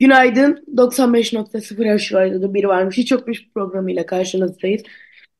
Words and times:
Günaydın. 0.00 0.64
95.0 0.76 1.94
Aşı 1.94 2.14
Radyo'da 2.14 2.54
bir 2.54 2.64
varmış. 2.64 2.96
Hiç 2.96 3.10
yokmuş 3.12 3.48
programıyla 3.54 4.06
karşınızdayız. 4.06 4.82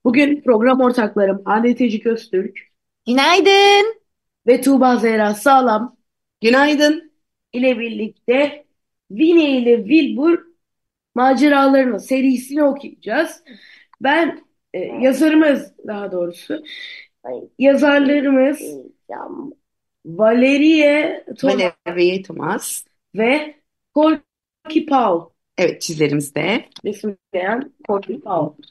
Bugün 0.04 0.40
program 0.42 0.80
ortaklarım 0.80 1.42
Hande 1.44 1.74
Tecik 1.74 2.06
Öztürk 2.06 2.58
Günaydın. 3.06 4.00
ve 4.46 4.60
Tuğba 4.60 4.96
Zehra 4.96 5.34
Sağlam 5.34 5.96
Günaydın. 6.40 7.12
ile 7.52 7.78
birlikte 7.78 8.64
Winnie 9.08 9.58
ile 9.58 9.76
Wilbur 9.76 10.38
maceralarını 11.14 12.00
serisini 12.00 12.64
okuyacağız. 12.64 13.42
Ben 14.00 14.44
e, 14.74 14.78
yazarımız 14.78 15.72
daha 15.86 16.12
doğrusu 16.12 16.62
yazarlarımız 17.58 18.60
Valerie 20.06 21.24
Thomas 21.38 21.54
Valerie 21.86 22.22
Thomas. 22.22 22.84
ve 23.14 23.54
Corky 24.70 24.86
Powell. 24.86 25.34
Evet 25.58 25.82
çizlerimiz 25.82 26.34
de. 26.34 26.68
Resimleyen 26.84 27.72
Corky 27.88 28.20
Powell. 28.20 28.66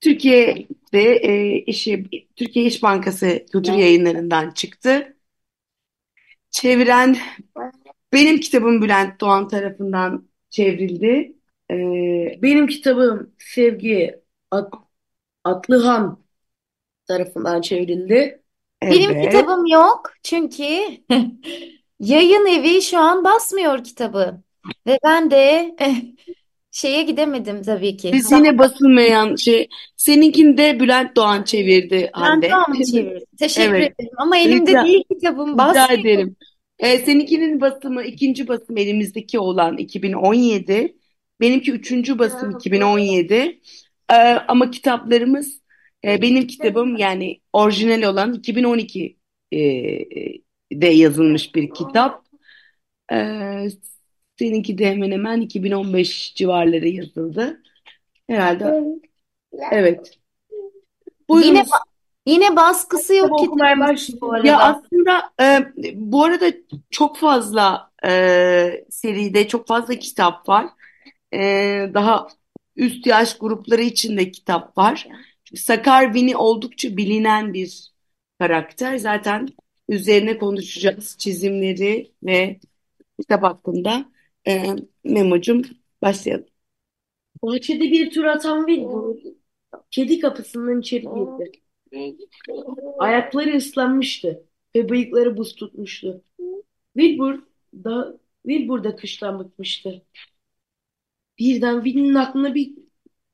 Türkiye'de 0.00 1.16
e, 1.16 1.58
işi, 1.58 2.04
Türkiye 2.36 2.64
İş 2.64 2.82
Bankası 2.82 3.46
Kültür 3.52 3.72
Yayınları'ndan 3.72 4.50
çıktı. 4.50 5.16
Çeviren 6.50 7.16
benim 8.12 8.40
kitabım 8.40 8.82
Bülent 8.82 9.20
Doğan 9.20 9.48
tarafından 9.48 10.28
çevrildi. 10.50 11.36
E, 11.70 11.76
Benim 12.42 12.66
kitabım 12.66 13.32
Sevgi 13.38 14.20
At 14.50 14.74
Atlıhan 15.44 16.24
tarafından 17.08 17.60
çevrildi. 17.60 18.42
Benim 18.82 19.10
evet. 19.10 19.24
kitabım 19.24 19.66
yok 19.66 20.12
çünkü 20.22 20.64
yayın 22.00 22.46
evi 22.46 22.82
şu 22.82 22.98
an 22.98 23.24
basmıyor 23.24 23.84
kitabı. 23.84 24.40
Ve 24.86 24.98
ben 25.04 25.30
de 25.30 25.74
eh, 25.78 25.94
şeye 26.70 27.02
gidemedim 27.02 27.62
tabii 27.62 27.96
ki. 27.96 28.10
Biz 28.12 28.32
yine 28.32 28.58
basılmayan 28.58 29.36
şey. 29.36 29.68
Seninkini 29.96 30.58
de 30.58 30.80
Bülent 30.80 31.16
Doğan 31.16 31.42
çevirdi 31.42 32.10
Ben 32.14 32.20
Hande. 32.20 32.48
tamam 32.48 32.82
çevirdim. 32.92 33.26
Teşekkür 33.38 33.70
Evet. 33.74 33.92
ederim 34.00 34.10
ama 34.18 34.36
elimde 34.38 34.72
Rica- 34.72 34.84
değil 34.86 35.04
kitabım 35.14 35.48
Rica 35.52 35.58
basmıyor. 35.58 36.00
ederim. 36.00 36.36
Ee, 36.78 36.98
seninkinin 36.98 37.60
basımı, 37.60 38.02
ikinci 38.02 38.48
basım 38.48 38.76
elimizdeki 38.76 39.38
olan 39.38 39.76
2017. 39.76 40.96
Benimki 41.40 41.72
üçüncü 41.72 42.18
basım 42.18 42.50
2017. 42.50 43.60
Ee, 44.10 44.14
ama 44.48 44.70
kitaplarımız, 44.70 45.60
e, 46.04 46.22
benim 46.22 46.46
kitabım 46.46 46.96
yani 46.96 47.40
orijinal 47.52 48.02
olan 48.02 48.34
2012 48.34 49.16
e, 49.52 49.58
de 50.72 50.86
yazılmış 50.86 51.54
bir 51.54 51.70
kitap. 51.70 52.24
Ee, 53.12 53.68
seninki 54.38 54.78
de 54.78 54.86
hemen 54.90 55.10
hemen 55.10 55.40
2015 55.40 56.34
civarları 56.34 56.88
yazıldı. 56.88 57.62
Herhalde. 58.28 58.84
Evet. 59.70 60.18
Buyurunuz. 61.28 61.54
Yine 61.56 61.64
yine 62.26 62.56
baskısı 62.56 63.14
yok 63.14 63.38
Kitabı 63.38 63.50
okumaya 63.50 63.74
kitabın 63.74 63.88
başladım. 63.92 64.18
bu 64.22 64.46
Ya 64.46 64.58
arada. 64.58 64.64
aslında 64.64 65.22
e, 65.40 65.72
bu 65.94 66.24
arada 66.24 66.46
çok 66.90 67.16
fazla 67.16 67.90
e, 68.06 68.84
seride 68.90 69.48
çok 69.48 69.66
fazla 69.66 69.94
kitap 69.94 70.48
var. 70.48 70.66
E, 71.34 71.38
daha 71.94 72.26
üst 72.76 73.06
yaş 73.06 73.38
grupları 73.38 73.82
için 73.82 74.16
de 74.16 74.30
kitap 74.30 74.78
var. 74.78 75.08
Çünkü 75.44 75.62
Sakar 75.62 76.04
Winnie 76.04 76.36
oldukça 76.36 76.96
bilinen 76.96 77.54
bir 77.54 77.90
karakter. 78.40 78.96
Zaten 78.96 79.48
üzerine 79.88 80.38
konuşacağız 80.38 81.16
çizimleri 81.18 82.12
ve 82.22 82.60
kitap 83.20 83.42
hakkında. 83.42 84.12
E, 84.48 84.64
Memo'cum 85.04 85.62
başlayalım. 86.02 86.46
Bahçede 87.42 87.80
bir 87.84 88.10
tur 88.10 88.24
atan 88.24 88.66
Wilbur 88.66 89.16
kedi 89.90 90.20
kapısından 90.20 90.80
içeri 90.80 91.02
girdi. 91.02 91.52
Ayakları 92.98 93.56
ıslanmıştı 93.56 94.42
ve 94.76 94.88
bıyıkları 94.88 95.36
buz 95.36 95.54
tutmuştu. 95.54 96.22
Wilbur 96.98 97.38
da 97.84 98.18
Wilbur 98.46 98.84
da 98.84 98.96
kıştan 98.96 99.38
bıkmıştı. 99.38 100.02
Birden 101.38 101.74
Winnie'nin 101.84 102.14
aklına 102.14 102.54
bir, 102.54 102.72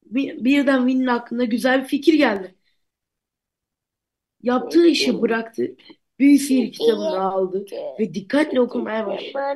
bir- 0.04 0.44
birden 0.44 0.78
Winnie'nin 0.78 1.06
aklına 1.06 1.44
güzel 1.44 1.82
bir 1.82 1.88
fikir 1.88 2.14
geldi. 2.14 2.54
Yaptığı 4.42 4.86
işi 4.86 5.22
bıraktı. 5.22 5.76
Büyü 6.22 6.38
sihir 6.38 6.72
kitabını 6.72 7.18
aldı 7.20 7.70
ve 8.00 8.14
dikkatle 8.14 8.62
okumaya 8.62 9.06
başladı. 9.08 9.46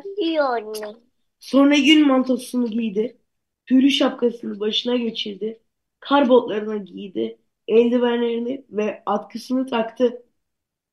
Sonra 1.40 1.74
yün 1.76 2.06
mantosunu 2.08 2.66
giydi. 2.70 3.18
Tüylü 3.66 3.90
şapkasını 3.90 4.60
başına 4.60 4.96
geçirdi. 4.96 5.62
Kar 6.00 6.28
botlarını 6.28 6.84
giydi. 6.84 7.38
Eldivenlerini 7.68 8.66
ve 8.70 9.02
atkısını 9.06 9.66
taktı. 9.66 10.26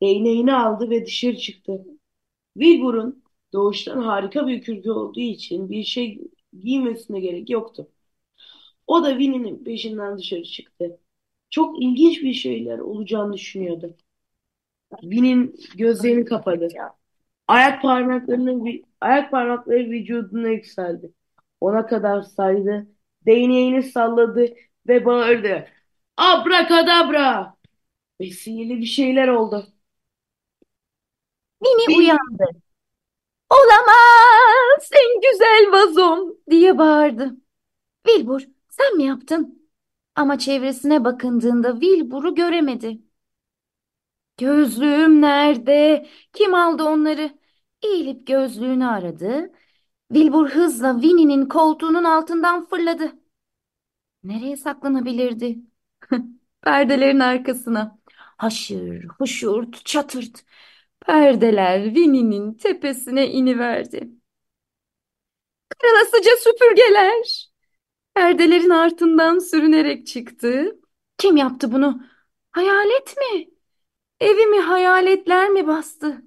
Değneğini 0.03 0.53
aldı 0.55 0.91
ve 0.91 1.07
dışarı 1.07 1.37
çıktı. 1.37 1.85
Wilbur'un 2.59 3.23
doğuştan 3.53 4.01
harika 4.01 4.47
bir 4.47 4.61
kürkü 4.63 4.91
olduğu 4.91 5.21
için 5.21 5.71
bir 5.71 5.83
şey 5.85 6.21
giymesine 6.61 7.21
gerek 7.21 7.51
yoktu. 7.51 7.89
O 8.87 9.03
da 9.03 9.09
Winnie'nin 9.11 9.65
peşinden 9.65 10.19
dışarı 10.19 10.43
çıktı. 10.43 10.99
Çok 11.51 11.83
ilginç 11.83 12.23
bir 12.23 12.33
şeyler 12.33 12.79
olacağını 12.79 13.33
düşünüyordu. 13.33 13.97
Winnie'nin 15.01 15.55
gözlerini 15.77 16.25
kapadı. 16.25 16.67
Ayak 17.47 17.81
parmaklarının 17.81 18.83
ayak 19.01 19.31
parmakları 19.31 19.79
vücuduna 19.89 20.49
yükseldi. 20.49 21.11
Ona 21.61 21.85
kadar 21.85 22.21
saydı. 22.21 22.87
Değneğini 23.25 23.83
salladı 23.83 24.45
ve 24.87 25.05
bağırdı. 25.05 25.67
Abrakadabra! 26.17 27.55
Ve 28.21 28.29
sihirli 28.31 28.77
bir 28.81 28.85
şeyler 28.85 29.27
oldu. 29.27 29.67
Mini 31.61 31.87
Bir- 31.89 31.97
uyandı. 31.97 32.43
Olamaz 33.49 34.89
en 34.93 35.21
güzel 35.21 35.71
vazom 35.71 36.37
diye 36.49 36.77
bağırdı. 36.77 37.35
Wilbur 38.07 38.41
sen 38.69 38.97
mi 38.97 39.03
yaptın? 39.03 39.69
Ama 40.15 40.39
çevresine 40.39 41.03
bakındığında 41.05 41.79
Wilbur'u 41.81 42.35
göremedi. 42.35 42.99
Gözlüğüm 44.43 45.21
nerede? 45.21 46.07
Kim 46.33 46.53
aldı 46.53 46.83
onları? 46.83 47.39
Eğilip 47.81 48.27
gözlüğünü 48.27 48.85
aradı. 48.87 49.51
Wilbur 50.13 50.49
hızla 50.49 50.93
Winnie'nin 50.93 51.45
koltuğunun 51.45 52.03
altından 52.03 52.65
fırladı. 52.65 53.13
Nereye 54.23 54.57
saklanabilirdi? 54.57 55.57
Perdelerin 56.61 57.19
arkasına. 57.19 57.99
Haşır, 58.37 59.05
huşurt, 59.07 59.85
çatırt. 59.85 60.45
Perdeler 60.99 61.85
Winnie'nin 61.85 62.53
tepesine 62.53 63.27
iniverdi. 63.31 64.09
Karalasıca 65.69 66.31
süpürgeler. 66.37 67.49
Perdelerin 68.15 68.69
altından 68.69 69.39
sürünerek 69.39 70.07
çıktı. 70.07 70.79
Kim 71.17 71.37
yaptı 71.37 71.71
bunu? 71.71 72.03
Hayalet 72.51 73.17
mi? 73.17 73.52
Evimi 74.23 74.59
hayaletler 74.59 75.49
mi 75.49 75.67
bastı? 75.67 76.23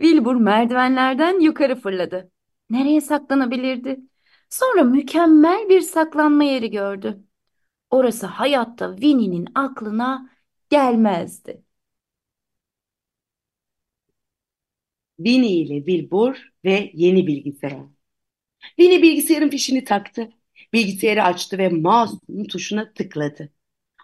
Wilbur 0.00 0.34
merdivenlerden 0.34 1.40
yukarı 1.40 1.76
fırladı. 1.80 2.30
Nereye 2.70 3.00
saklanabilirdi? 3.00 4.00
Sonra 4.50 4.84
mükemmel 4.84 5.68
bir 5.68 5.80
saklanma 5.80 6.44
yeri 6.44 6.70
gördü. 6.70 7.24
Orası 7.90 8.26
hayatta 8.26 8.92
Winnie'nin 8.96 9.48
aklına 9.54 10.30
gelmezdi. 10.70 11.64
Winnie 15.18 15.62
ile 15.62 15.84
Wilbur 15.84 16.36
ve 16.64 16.90
yeni 16.94 17.26
bilgisayar. 17.26 17.86
Winnie 18.78 19.02
bilgisayarın 19.02 19.50
fişini 19.50 19.84
taktı. 19.84 20.30
Bilgisayarı 20.72 21.24
açtı 21.24 21.58
ve 21.58 21.68
mouse'un 21.68 22.44
tuşuna 22.44 22.92
tıkladı. 22.94 23.52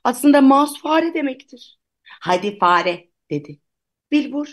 Aslında 0.04 0.40
mouse 0.40 0.80
fare 0.82 1.14
demektir. 1.14 1.78
Hadi 2.20 2.58
fare 2.58 3.08
dedi. 3.31 3.61
Wilbur 4.12 4.53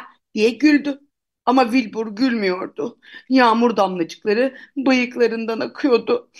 diye 0.34 0.50
güldü. 0.50 1.00
Ama 1.46 1.64
Wilbur 1.64 2.06
gülmüyordu. 2.16 2.98
Yağmur 3.28 3.76
damlacıkları 3.76 4.56
bıyıklarından 4.76 5.60
akıyordu. 5.60 6.30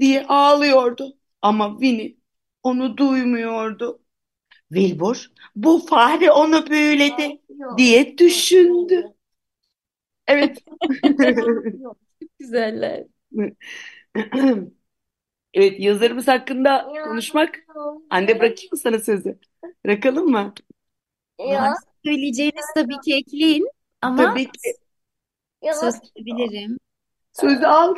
Diye 0.00 0.26
ağlıyordu. 0.28 1.16
Ama 1.42 1.70
Winnie 1.80 2.16
onu 2.62 2.96
duymuyordu. 2.96 4.02
Wilbur, 4.74 5.26
bu 5.56 5.78
fare 5.86 6.32
onu 6.32 6.66
büyüledi 6.70 7.40
diye 7.78 8.18
düşündü. 8.18 9.04
Evet. 10.26 10.64
Güzeller. 12.38 13.04
Evet, 15.54 15.80
yazarımız 15.80 16.28
hakkında 16.28 16.88
konuşmak. 17.04 17.58
Anne 18.10 18.28
bırakayım 18.40 18.68
mı 18.72 18.78
sana 18.78 18.98
sözü? 18.98 19.38
Bırakalım 19.84 20.26
mı? 20.30 20.54
Var 21.38 21.74
söyleyeceğiniz 22.04 22.64
tabii 22.74 23.00
ki 23.00 23.14
ekleyin 23.14 23.68
ama 24.02 24.22
Tabii 24.22 24.44
ki. 24.44 24.74
söz 25.72 25.94
verebilirim. 25.94 26.78
Sözü 27.32 27.66
al. 27.66 27.94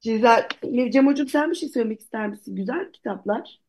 Ceza, 0.00 0.48
Cem 0.90 1.06
Hocam 1.06 1.28
sen 1.28 1.50
bir 1.50 1.56
şey 1.56 1.68
söylemek 1.68 2.00
ister 2.00 2.28
misin? 2.28 2.56
Güzel 2.56 2.92
kitaplar. 2.92 3.60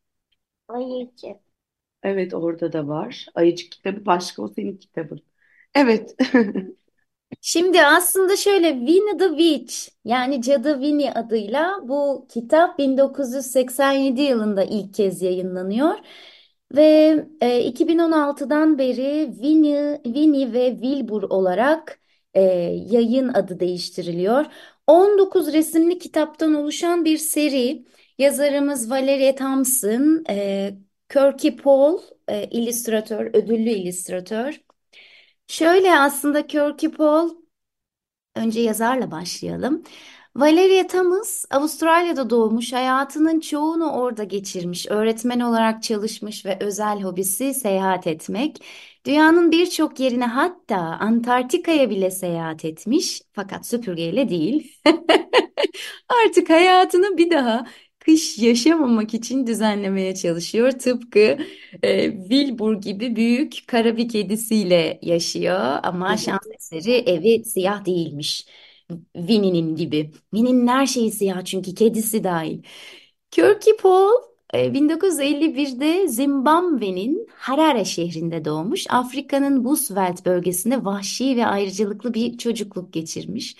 Evet 2.03 2.33
orada 2.33 2.73
da 2.73 2.87
var. 2.87 3.25
Ayıcık 3.35 3.71
kitabı 3.71 4.05
başka 4.05 4.41
o 4.41 4.47
senin 4.47 4.77
kitabın. 4.77 5.21
Evet. 5.75 6.15
Şimdi 7.41 7.81
aslında 7.85 8.35
şöyle 8.35 8.69
Winnie 8.71 9.17
the 9.17 9.27
Witch 9.29 9.75
yani 10.05 10.41
Cadı 10.41 10.73
Winnie 10.73 11.11
adıyla 11.13 11.79
bu 11.83 12.27
kitap 12.29 12.79
1987 12.79 14.21
yılında 14.21 14.63
ilk 14.63 14.93
kez 14.93 15.21
yayınlanıyor. 15.21 15.97
Ve 16.75 17.25
e, 17.41 17.59
2016'dan 17.63 18.77
beri 18.77 19.29
Winnie, 19.33 20.01
Winnie 20.03 20.53
ve 20.53 20.71
Wilbur 20.71 21.23
olarak 21.23 21.99
e, 22.33 22.41
yayın 22.91 23.27
adı 23.27 23.59
değiştiriliyor. 23.59 24.45
19 24.87 25.53
resimli 25.53 25.99
kitaptan 25.99 26.53
oluşan 26.55 27.05
bir 27.05 27.17
seri. 27.17 27.85
Yazarımız 28.17 28.91
Valeria 28.91 29.35
Thompson, 29.35 30.23
e, 30.29 30.71
Kirky 31.09 31.55
Paul, 31.55 31.99
e, 32.27 32.43
illüstratör, 32.49 33.25
ödüllü 33.25 33.69
illüstratör. 33.69 34.61
Şöyle 35.49 35.99
aslında 35.99 36.47
Kirky 36.47 36.87
Paul, 36.91 37.29
önce 38.35 38.61
yazarla 38.61 39.11
başlayalım. 39.11 39.83
Valeria 40.35 40.87
Thomas 40.87 41.45
Avustralya'da 41.51 42.29
doğmuş, 42.29 42.73
hayatının 42.73 43.39
çoğunu 43.39 43.91
orada 43.93 44.23
geçirmiş, 44.23 44.87
öğretmen 44.91 45.39
olarak 45.39 45.83
çalışmış 45.83 46.45
ve 46.45 46.57
özel 46.61 47.01
hobisi 47.03 47.53
seyahat 47.53 48.07
etmek. 48.07 48.63
Dünyanın 49.05 49.51
birçok 49.51 49.99
yerine 49.99 50.25
hatta 50.25 50.77
Antarktika'ya 50.77 51.89
bile 51.89 52.11
seyahat 52.11 52.65
etmiş 52.65 53.21
fakat 53.33 53.67
süpürgeyle 53.67 54.29
değil. 54.29 54.81
Artık 56.25 56.49
hayatını 56.49 57.17
bir 57.17 57.31
daha 57.31 57.65
kış 58.09 58.37
yaşamamak 58.39 59.13
için 59.13 59.47
düzenlemeye 59.47 60.15
çalışıyor. 60.15 60.71
Tıpkı 60.71 61.37
e, 61.83 62.11
Wilbur 62.11 62.81
gibi 62.81 63.15
büyük 63.15 63.67
kara 63.67 63.97
bir 63.97 64.09
kedisiyle 64.09 64.99
yaşıyor 65.01 65.79
ama 65.83 66.17
şans 66.17 66.47
eseri 66.59 66.91
evi 66.91 67.45
siyah 67.45 67.85
değilmiş. 67.85 68.47
Winnie'nin 69.15 69.75
gibi. 69.75 70.11
Winnie'nin 70.33 70.67
her 70.67 70.85
şeyi 70.87 71.11
siyah 71.11 71.45
çünkü 71.45 71.75
kedisi 71.75 72.23
dahil. 72.23 72.63
Kirky 73.31 73.71
Paul 73.81 74.11
e, 74.53 74.73
1951'de 74.73 76.07
Zimbabwe'nin 76.07 77.27
Harare 77.35 77.85
şehrinde 77.85 78.45
doğmuş. 78.45 78.85
Afrika'nın 78.89 79.65
Bushveld 79.65 80.25
bölgesinde 80.25 80.85
vahşi 80.85 81.37
ve 81.37 81.45
ayrıcalıklı 81.45 82.13
bir 82.13 82.37
çocukluk 82.37 82.93
geçirmiş. 82.93 83.55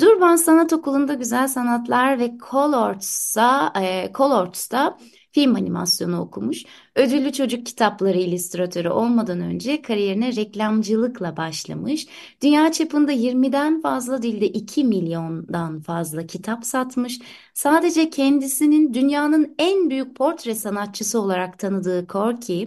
Durban 0.00 0.36
Sanat 0.36 0.72
Okulu'nda 0.72 1.14
Güzel 1.14 1.48
Sanatlar 1.48 2.18
ve 2.18 2.36
Colorts'a, 2.50 3.72
e, 3.82 4.12
Colorts'ta 4.14 4.98
film 5.32 5.54
animasyonu 5.54 6.20
okumuş. 6.20 6.64
Ödüllü 6.96 7.32
çocuk 7.32 7.66
kitapları 7.66 8.18
illüstratörü 8.18 8.88
olmadan 8.88 9.40
önce 9.40 9.82
kariyerine 9.82 10.36
reklamcılıkla 10.36 11.36
başlamış. 11.36 12.06
Dünya 12.42 12.72
çapında 12.72 13.12
20'den 13.12 13.80
fazla 13.80 14.22
dilde 14.22 14.48
2 14.48 14.84
milyondan 14.84 15.80
fazla 15.80 16.26
kitap 16.26 16.64
satmış. 16.66 17.18
Sadece 17.54 18.10
kendisinin 18.10 18.94
dünyanın 18.94 19.54
en 19.58 19.90
büyük 19.90 20.16
portre 20.16 20.54
sanatçısı 20.54 21.20
olarak 21.20 21.58
tanıdığı 21.58 22.06
Corky, 22.06 22.64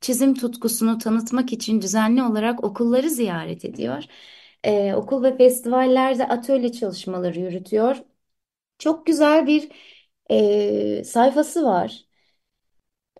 çizim 0.00 0.34
tutkusunu 0.34 0.98
tanıtmak 0.98 1.52
için 1.52 1.80
düzenli 1.82 2.22
olarak 2.22 2.64
okulları 2.64 3.10
ziyaret 3.10 3.64
ediyor. 3.64 4.04
Ee, 4.64 4.94
okul 4.94 5.22
ve 5.22 5.36
festivallerde 5.36 6.28
atölye 6.28 6.72
çalışmaları 6.72 7.40
yürütüyor. 7.40 7.96
Çok 8.78 9.06
güzel 9.06 9.46
bir 9.48 9.70
e, 10.30 11.04
sayfası 11.04 11.64
var. 11.66 12.06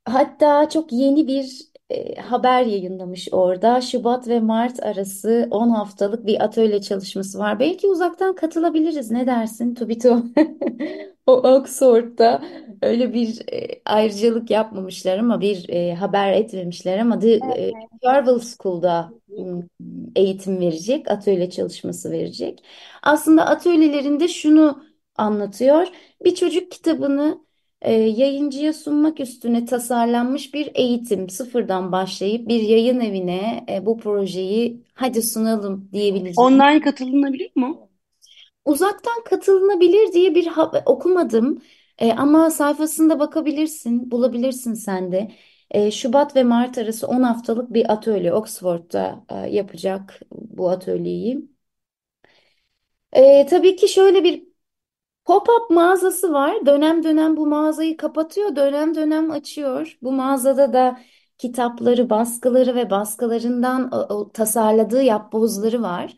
Hatta 0.05 0.69
çok 0.69 0.93
yeni 0.93 1.27
bir 1.29 1.70
e, 1.91 2.15
haber 2.21 2.67
yayınlamış 2.67 3.29
orada. 3.33 3.81
Şubat 3.81 4.29
ve 4.29 4.41
Mart 4.41 4.83
arası 4.83 5.49
10 5.51 5.69
haftalık 5.71 6.27
bir 6.27 6.45
atölye 6.45 6.83
çalışması 6.83 7.39
var. 7.39 7.59
Belki 7.59 7.87
uzaktan 7.87 8.35
katılabiliriz. 8.35 9.11
Ne 9.11 9.27
dersin 9.27 9.75
Tubito? 9.75 10.23
O 11.27 11.33
Oxford'da 11.33 12.43
öyle 12.83 13.15
bir 13.15 13.49
e, 13.53 13.83
ayrıcalık 13.85 14.51
yapmamışlar 14.51 15.19
ama 15.19 15.41
bir 15.41 15.69
e, 15.69 15.95
haber 15.95 16.33
etmemişler 16.33 16.99
ama 16.99 17.19
The 17.19 17.31
e, 17.33 17.73
Marvel 18.05 18.39
School'da 18.39 19.13
m, 19.29 19.63
eğitim 20.17 20.61
verecek, 20.61 21.11
atölye 21.11 21.51
çalışması 21.51 22.11
verecek. 22.13 22.65
Aslında 23.03 23.47
atölyelerinde 23.47 24.29
şunu 24.29 24.85
anlatıyor. 25.17 25.87
Bir 26.25 26.35
çocuk 26.35 26.71
kitabını 26.71 27.45
e, 27.83 27.93
yayıncıya 27.93 28.73
sunmak 28.73 29.21
üstüne 29.21 29.65
tasarlanmış 29.65 30.55
bir 30.55 30.71
eğitim. 30.75 31.29
Sıfırdan 31.31 31.93
başlayıp 31.93 32.49
bir 32.49 32.61
yayın 32.63 33.01
evine 33.01 33.65
e, 33.69 33.87
bu 33.87 33.99
projeyi 33.99 34.85
hadi 34.95 35.23
sunalım 35.23 35.89
diyebileceğim. 35.93 36.37
Online 36.37 36.81
katılınabiliyor 36.81 37.51
mu? 37.55 37.91
Uzaktan 38.65 39.25
katılınabilir 39.25 40.13
diye 40.13 40.35
bir 40.35 40.47
ha- 40.47 40.83
okumadım 40.87 41.63
E, 42.01 42.13
ama 42.13 42.51
sayfasında 42.51 43.19
bakabilirsin, 43.21 44.11
bulabilirsin 44.11 44.75
sen 44.75 45.13
de. 45.13 45.33
E, 45.71 45.91
Şubat 45.91 46.37
ve 46.37 46.43
Mart 46.45 46.79
arası 46.79 47.07
10 47.09 47.23
haftalık 47.23 47.73
bir 47.75 47.93
atölye 47.93 48.33
Oxford'da 48.33 49.25
e, 49.31 49.35
yapacak 49.37 50.21
bu 50.33 50.71
atölyeyi. 50.71 51.49
E, 53.13 53.47
tabii 53.51 53.77
ki 53.77 53.89
şöyle 53.89 54.25
bir 54.25 54.50
Pop-up 55.25 55.71
mağazası 55.71 56.33
var. 56.33 56.67
Dönem 56.67 57.05
dönem 57.05 57.37
bu 57.37 57.47
mağazayı 57.47 57.97
kapatıyor, 57.97 58.57
dönem 58.57 58.95
dönem 58.95 59.31
açıyor. 59.31 59.99
Bu 60.03 60.13
mağazada 60.13 60.73
da 60.73 61.01
kitapları, 61.39 62.11
baskıları 62.11 62.75
ve 62.75 62.91
baskılarından 62.91 63.91
o, 63.93 64.15
o 64.15 64.33
tasarladığı 64.33 65.03
yapbozları 65.03 65.83
var. 65.83 66.17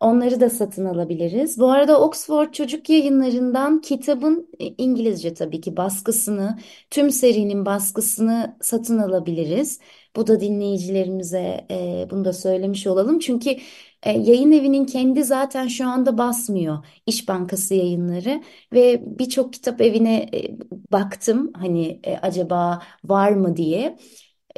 Onları 0.00 0.40
da 0.40 0.50
satın 0.50 0.84
alabiliriz. 0.84 1.58
Bu 1.58 1.70
arada 1.70 2.00
Oxford 2.00 2.52
Çocuk 2.52 2.90
Yayınları'ndan 2.90 3.80
kitabın 3.80 4.50
e, 4.60 4.66
İngilizce 4.66 5.34
tabii 5.34 5.60
ki 5.60 5.76
baskısını, 5.76 6.58
tüm 6.90 7.10
serinin 7.10 7.66
baskısını 7.66 8.56
satın 8.62 8.98
alabiliriz. 8.98 9.80
Bu 10.16 10.26
da 10.26 10.40
dinleyicilerimize 10.40 11.66
e, 11.70 12.06
bunu 12.10 12.24
da 12.24 12.32
söylemiş 12.32 12.86
olalım. 12.86 13.18
Çünkü 13.18 13.56
e, 14.04 14.12
yayın 14.12 14.52
evinin 14.52 14.84
kendi 14.86 15.24
zaten 15.24 15.68
şu 15.68 15.88
anda 15.88 16.18
basmıyor 16.18 16.84
İş 17.06 17.28
Bankası 17.28 17.74
yayınları 17.74 18.42
ve 18.72 19.02
birçok 19.18 19.52
kitap 19.52 19.80
evine 19.80 20.16
e, 20.34 20.58
baktım 20.92 21.52
hani 21.56 22.00
e, 22.04 22.16
acaba 22.18 22.82
var 23.04 23.32
mı 23.32 23.56
diye 23.56 23.98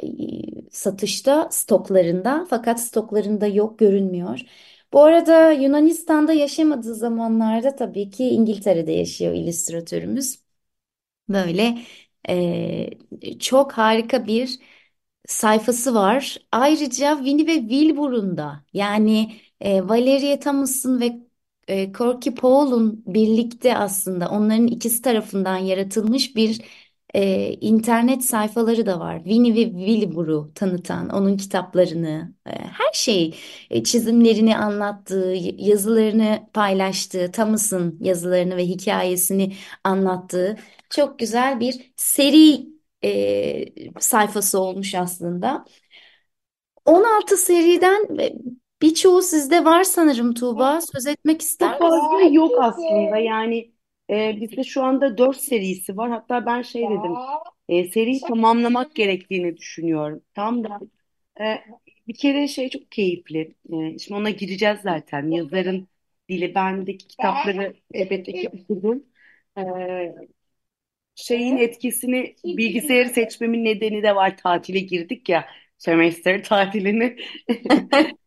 e, 0.03 0.07
satışta 0.71 1.49
stoklarında 1.51 2.47
fakat 2.49 2.81
stoklarında 2.81 3.47
yok 3.47 3.79
görünmüyor. 3.79 4.39
Bu 4.93 5.03
arada 5.03 5.51
Yunanistan'da 5.51 6.33
yaşamadığı 6.33 6.95
zamanlarda 6.95 7.75
tabii 7.75 8.09
ki 8.09 8.25
İngiltere'de 8.29 8.91
yaşıyor 8.91 9.33
illüstratörümüz. 9.33 10.39
Böyle 11.29 11.77
e, 12.29 13.39
çok 13.39 13.71
harika 13.71 14.27
bir 14.27 14.59
sayfası 15.27 15.95
var. 15.95 16.37
Ayrıca 16.51 17.15
Winnie 17.17 17.47
ve 17.47 17.59
Wilbur'un 17.59 18.37
da 18.37 18.63
yani 18.73 19.33
e, 19.61 19.89
Valeria 19.89 20.39
Thomas'ın 20.39 20.99
ve 21.01 21.19
e, 21.67 21.93
Corky 21.93 22.35
Paul'un 22.35 23.03
birlikte 23.07 23.77
aslında 23.77 24.29
onların 24.29 24.67
ikisi 24.67 25.01
tarafından 25.01 25.57
yaratılmış 25.57 26.35
bir 26.35 26.61
e, 27.13 27.53
internet 27.53 28.23
sayfaları 28.25 28.85
da 28.85 28.99
var. 28.99 29.17
Winnie 29.23 29.55
ve 29.55 29.85
Wilbur'u 29.85 30.51
tanıtan, 30.55 31.09
onun 31.09 31.37
kitaplarını, 31.37 32.33
e, 32.47 32.49
her 32.51 32.93
şeyi, 32.93 33.33
e, 33.69 33.83
çizimlerini 33.83 34.57
anlattığı, 34.57 35.33
yazılarını 35.57 36.49
paylaştığı, 36.53 37.31
Thomas'ın 37.31 37.97
yazılarını 38.01 38.57
ve 38.57 38.65
hikayesini 38.65 39.53
anlattığı 39.83 40.57
çok 40.89 41.19
güzel 41.19 41.59
bir 41.59 41.91
seri 41.95 42.76
e, 43.07 43.99
sayfası 43.99 44.59
olmuş 44.59 44.95
aslında. 44.95 45.65
16 46.85 47.37
seriden 47.37 48.17
e, 48.19 48.33
birçoğu 48.81 49.21
sizde 49.21 49.65
var 49.65 49.83
sanırım 49.83 50.33
Tuğba. 50.33 50.81
Söz 50.81 51.07
etmek 51.07 51.41
ister 51.41 51.69
Çok 51.69 51.79
misin? 51.81 51.89
fazla 51.89 52.21
yok. 52.21 52.51
aslında. 52.61 53.17
Yani 53.17 53.71
e, 54.09 54.37
bizde 54.41 54.63
şu 54.63 54.83
anda 54.83 55.17
dört 55.17 55.37
serisi 55.37 55.97
var. 55.97 56.09
Hatta 56.09 56.45
ben 56.45 56.61
şey 56.61 56.81
dedim 56.81 57.11
e, 57.69 57.87
seriyi 57.91 58.21
tamamlamak 58.21 58.95
gerektiğini 58.95 59.57
düşünüyorum. 59.57 60.21
Tam 60.35 60.63
da 60.63 60.79
e, 61.41 61.55
bir 62.07 62.13
kere 62.13 62.47
şey 62.47 62.69
çok 62.69 62.91
keyifli. 62.91 63.55
E, 63.73 63.99
şimdi 63.99 64.19
ona 64.21 64.29
gireceğiz 64.29 64.79
zaten. 64.83 65.31
Yazarın 65.31 65.87
dili. 66.29 66.55
Bendeki 66.55 67.07
kitapları 67.07 67.75
elbette 67.93 68.33
ki 68.33 68.49
okudum. 68.53 69.03
E, 69.57 69.61
şeyin 71.17 71.57
etkisini 71.57 72.35
bilgisayarı 72.45 73.09
seçmemin 73.09 73.65
nedeni 73.65 74.03
de 74.03 74.15
var 74.15 74.37
tatile 74.37 74.79
girdik 74.79 75.29
ya 75.29 75.45
sömestr 75.77 76.43
tatilini 76.45 77.17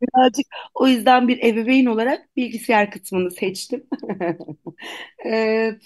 birazcık 0.02 0.46
o 0.74 0.88
yüzden 0.88 1.28
bir 1.28 1.44
ebeveyn 1.44 1.86
olarak 1.86 2.36
bilgisayar 2.36 2.90
kısmını 2.90 3.30
seçtim. 3.30 3.86
Ee, 5.26 5.78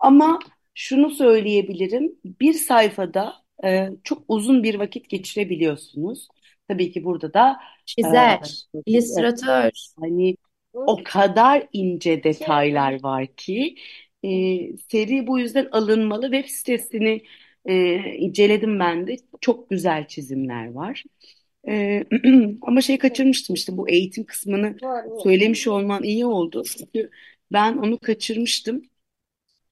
ama 0.00 0.38
şunu 0.74 1.10
söyleyebilirim 1.10 2.12
bir 2.24 2.54
sayfada 2.54 3.34
e, 3.64 3.88
çok 4.04 4.24
uzun 4.28 4.62
bir 4.62 4.74
vakit 4.74 5.08
geçirebiliyorsunuz. 5.10 6.28
Tabii 6.68 6.92
ki 6.92 7.04
burada 7.04 7.34
da 7.34 7.56
e, 8.04 8.06
Çizer, 8.06 8.40
illüstratör. 8.86 9.70
hani 10.00 10.36
o 10.74 11.00
kadar 11.04 11.68
ince 11.72 12.24
detaylar 12.24 13.02
var 13.02 13.26
ki 13.36 13.76
e, 14.24 14.28
seri 14.76 15.26
bu 15.26 15.38
yüzden 15.38 15.68
alınmalı. 15.72 16.30
Web 16.32 16.48
sitesini 16.48 17.22
e, 17.66 17.96
inceledim 18.16 18.80
ben 18.80 19.06
de. 19.06 19.16
Çok 19.40 19.70
güzel 19.70 20.06
çizimler 20.08 20.72
var. 20.72 21.04
E, 21.68 22.04
ama 22.62 22.80
şey 22.80 22.98
kaçırmıştım 22.98 23.54
işte 23.54 23.76
bu 23.76 23.88
eğitim 23.88 24.24
kısmını 24.24 24.76
söylemiş 25.22 25.68
olman 25.68 26.02
iyi 26.02 26.26
oldu. 26.26 26.62
Çünkü 26.78 27.10
ben 27.52 27.76
onu 27.76 27.98
kaçırmıştım. 27.98 28.82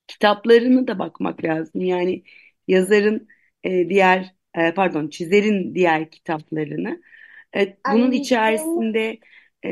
Kitaplarını 0.09 0.87
da 0.89 0.99
bakmak 0.99 1.45
lazım. 1.45 1.81
Yani 1.83 2.23
yazarın 2.69 3.29
e, 3.65 3.89
diğer 3.89 4.35
e, 4.55 4.75
pardon 4.75 5.09
çizerin 5.09 5.75
diğer 5.75 6.11
kitaplarını. 6.11 7.03
E, 7.57 7.77
bunun 7.93 8.13
içerisinde 8.13 9.19
e, 9.65 9.71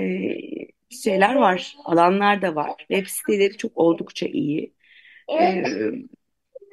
şeyler 0.90 1.34
var, 1.34 1.76
alanlar 1.84 2.42
da 2.42 2.54
var. 2.54 2.70
Web 2.78 3.06
siteleri 3.06 3.56
çok 3.56 3.72
oldukça 3.78 4.26
iyi. 4.26 4.72
E, 5.40 5.62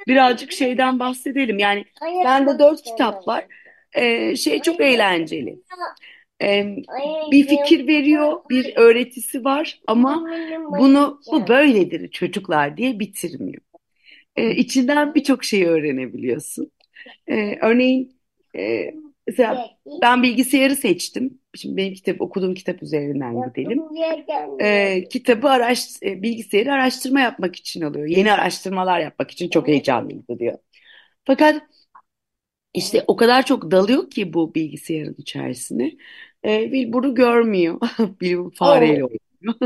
birazcık 0.08 0.52
şeyden 0.52 1.00
bahsedelim. 1.00 1.60
Yani 1.60 1.86
bende 2.26 2.60
dört 2.60 2.82
kitap 2.84 3.28
var. 3.28 3.46
E, 3.94 4.36
şey 4.36 4.62
çok 4.62 4.82
eğlenceli. 4.82 5.60
E, 6.42 6.76
bir 7.32 7.48
fikir 7.48 7.88
veriyor, 7.88 8.42
bir 8.50 8.76
öğretisi 8.76 9.44
var 9.46 9.80
ama 9.88 10.26
bunu 10.70 11.22
bu 11.32 11.48
böyledir 11.48 12.12
çocuklar 12.12 12.78
diye 12.78 13.00
bitirmiyor. 13.00 13.62
E, 14.36 14.52
içinden 14.56 15.16
birçok 15.16 15.44
şey 15.44 15.66
öğrenebiliyorsun. 15.66 16.72
E, 17.28 17.58
örneğin 17.62 18.18
e, 18.58 18.94
mesela 19.28 19.70
ben 20.02 20.24
bilgisayarı 20.24 20.76
seçtim. 20.76 21.40
Şimdi 21.56 21.78
benim 21.78 21.94
kitap 21.94 22.22
okuduğum 22.22 22.54
kitap 22.54 22.84
üzerinden 22.84 23.36
gidelim. 23.54 23.82
E, 24.60 25.04
kitabı 25.10 25.50
araş 25.50 25.88
e, 26.04 26.22
bilgisayarı 26.22 26.74
araştırma 26.74 27.20
yapmak 27.20 27.56
için 27.56 27.82
alıyor. 27.82 28.06
Yeni 28.08 28.32
araştırmalar 28.32 29.00
yapmak 29.00 29.32
için 29.32 29.50
çok 29.50 29.68
heyecanlıydı 29.68 30.40
diyor. 30.40 30.58
Fakat 31.26 31.62
işte 32.74 33.04
o 33.08 33.16
kadar 33.16 33.46
çok 33.46 33.72
dalıyor 33.72 34.10
ki 34.10 34.34
bu 34.34 34.56
bilgisayarın 34.56 35.16
içerisine. 35.18 35.92
E, 36.44 36.64
Wilbur'u 36.64 37.16
görmüyor. 37.16 37.80
Wilbur 37.98 38.54
fareyle 38.56 39.04
oynuyor. 39.04 39.20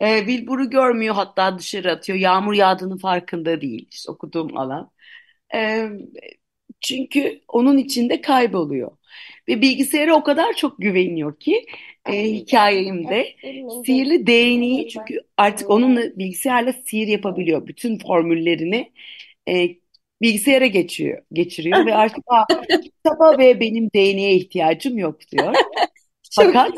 e, 0.00 0.18
Wilbur'u 0.18 0.70
görmüyor 0.70 1.14
hatta 1.14 1.58
dışarı 1.58 1.92
atıyor. 1.92 2.18
Yağmur 2.18 2.54
yağdığının 2.54 2.98
farkında 2.98 3.60
değil. 3.60 3.88
İşte 3.90 4.10
okuduğum 4.12 4.56
alan. 4.56 4.90
E, 5.54 5.90
çünkü 6.80 7.40
onun 7.48 7.78
içinde 7.78 8.20
kayboluyor. 8.20 8.90
Ve 9.48 9.60
bilgisayara 9.60 10.14
o 10.14 10.22
kadar 10.22 10.52
çok 10.52 10.78
güveniyor 10.78 11.36
ki 11.40 11.66
e, 12.06 12.24
hikayemde 12.32 13.36
sihirli 13.86 14.26
değneği 14.26 14.88
çünkü 14.88 15.20
artık 15.36 15.70
onunla 15.70 16.00
bilgisayarla 16.18 16.72
sihir 16.72 17.08
yapabiliyor. 17.08 17.66
Bütün 17.66 17.98
formüllerini 17.98 18.92
e, 19.48 19.68
bilgisayara 20.22 20.66
geçiyor, 20.66 21.22
geçiriyor 21.32 21.86
ve 21.86 21.94
artık 21.94 22.24
kitaba 22.82 23.38
ve 23.38 23.60
benim 23.60 23.90
değneğe 23.94 24.34
ihtiyacım 24.34 24.98
yok 24.98 25.20
diyor. 25.32 25.54
Fakat 26.32 26.72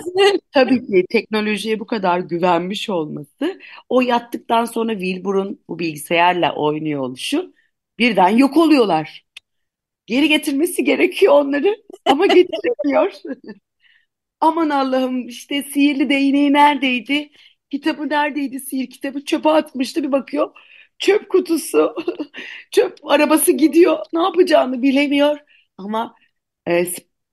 tabii 0.53 0.87
ki 0.87 1.05
teknolojiye 1.11 1.81
bu 1.81 1.87
kadar 1.87 2.19
güvenmiş 2.19 2.91
olması 2.91 3.61
o 3.89 4.01
yattıktan 4.01 4.65
sonra 4.65 4.93
Wilbur'un 4.93 5.61
bu 5.69 5.79
bilgisayarla 5.79 6.55
oynuyor 6.55 7.01
oluşu 7.01 7.55
birden 7.99 8.29
yok 8.29 8.57
oluyorlar. 8.57 9.25
Geri 10.07 10.29
getirmesi 10.29 10.85
gerekiyor 10.85 11.33
onları 11.35 11.77
ama 12.05 12.27
getiremiyor. 12.27 13.13
Aman 14.41 14.71
Allah'ım 14.71 15.29
işte 15.29 15.63
sihirli 15.63 16.11
değneği 16.11 16.53
neredeydi? 16.53 17.31
Kitabı 17.71 18.09
neredeydi? 18.09 18.61
Sihir 18.61 18.91
kitabı 18.91 19.25
çöpe 19.25 19.49
atmıştı 19.51 20.03
bir 20.03 20.13
bakıyor. 20.13 20.51
Çöp 20.99 21.29
kutusu, 21.31 21.95
çöp 22.71 22.99
arabası 23.11 23.53
gidiyor. 23.53 23.99
Ne 24.13 24.23
yapacağını 24.23 24.83
bilemiyor. 24.83 25.39
Ama 25.79 26.15
e, 26.69 26.87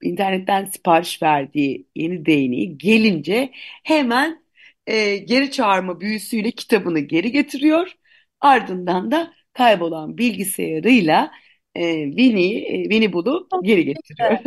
internetten 0.03 0.65
sipariş 0.65 1.21
verdiği 1.23 1.87
yeni 1.95 2.25
değneği 2.25 2.77
gelince 2.77 3.51
hemen 3.83 4.43
e, 4.87 5.17
geri 5.17 5.51
çağırma 5.51 6.01
büyüsüyle 6.01 6.51
kitabını 6.51 6.99
geri 6.99 7.31
getiriyor. 7.31 7.95
Ardından 8.41 9.11
da 9.11 9.33
kaybolan 9.53 10.17
bilgisayarıyla 10.17 11.31
e, 11.75 12.05
Winnie, 12.11 12.57
e, 12.67 12.83
Winnie 12.89 13.11
Pooh'u 13.11 13.47
geri 13.63 13.85
getiriyor. 13.85 14.37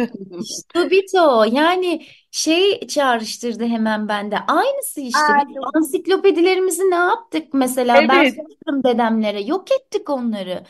Stubito 0.40 1.44
yani 1.44 2.06
şey 2.30 2.86
çağrıştırdı 2.86 3.64
hemen 3.66 4.08
bende. 4.08 4.38
Aynısı 4.38 5.00
işte. 5.00 5.32
Ansiklopedilerimizi 5.74 6.82
ne 6.90 6.94
yaptık 6.94 7.54
mesela? 7.54 8.08
Ben 8.08 8.14
Evet. 8.14 8.34
sorarım 8.36 8.84
dedemlere. 8.84 9.42
Yok 9.42 9.72
ettik 9.72 10.10
onları. 10.10 10.64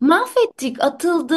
Mahvettik, 0.00 0.84
atıldı, 0.84 1.34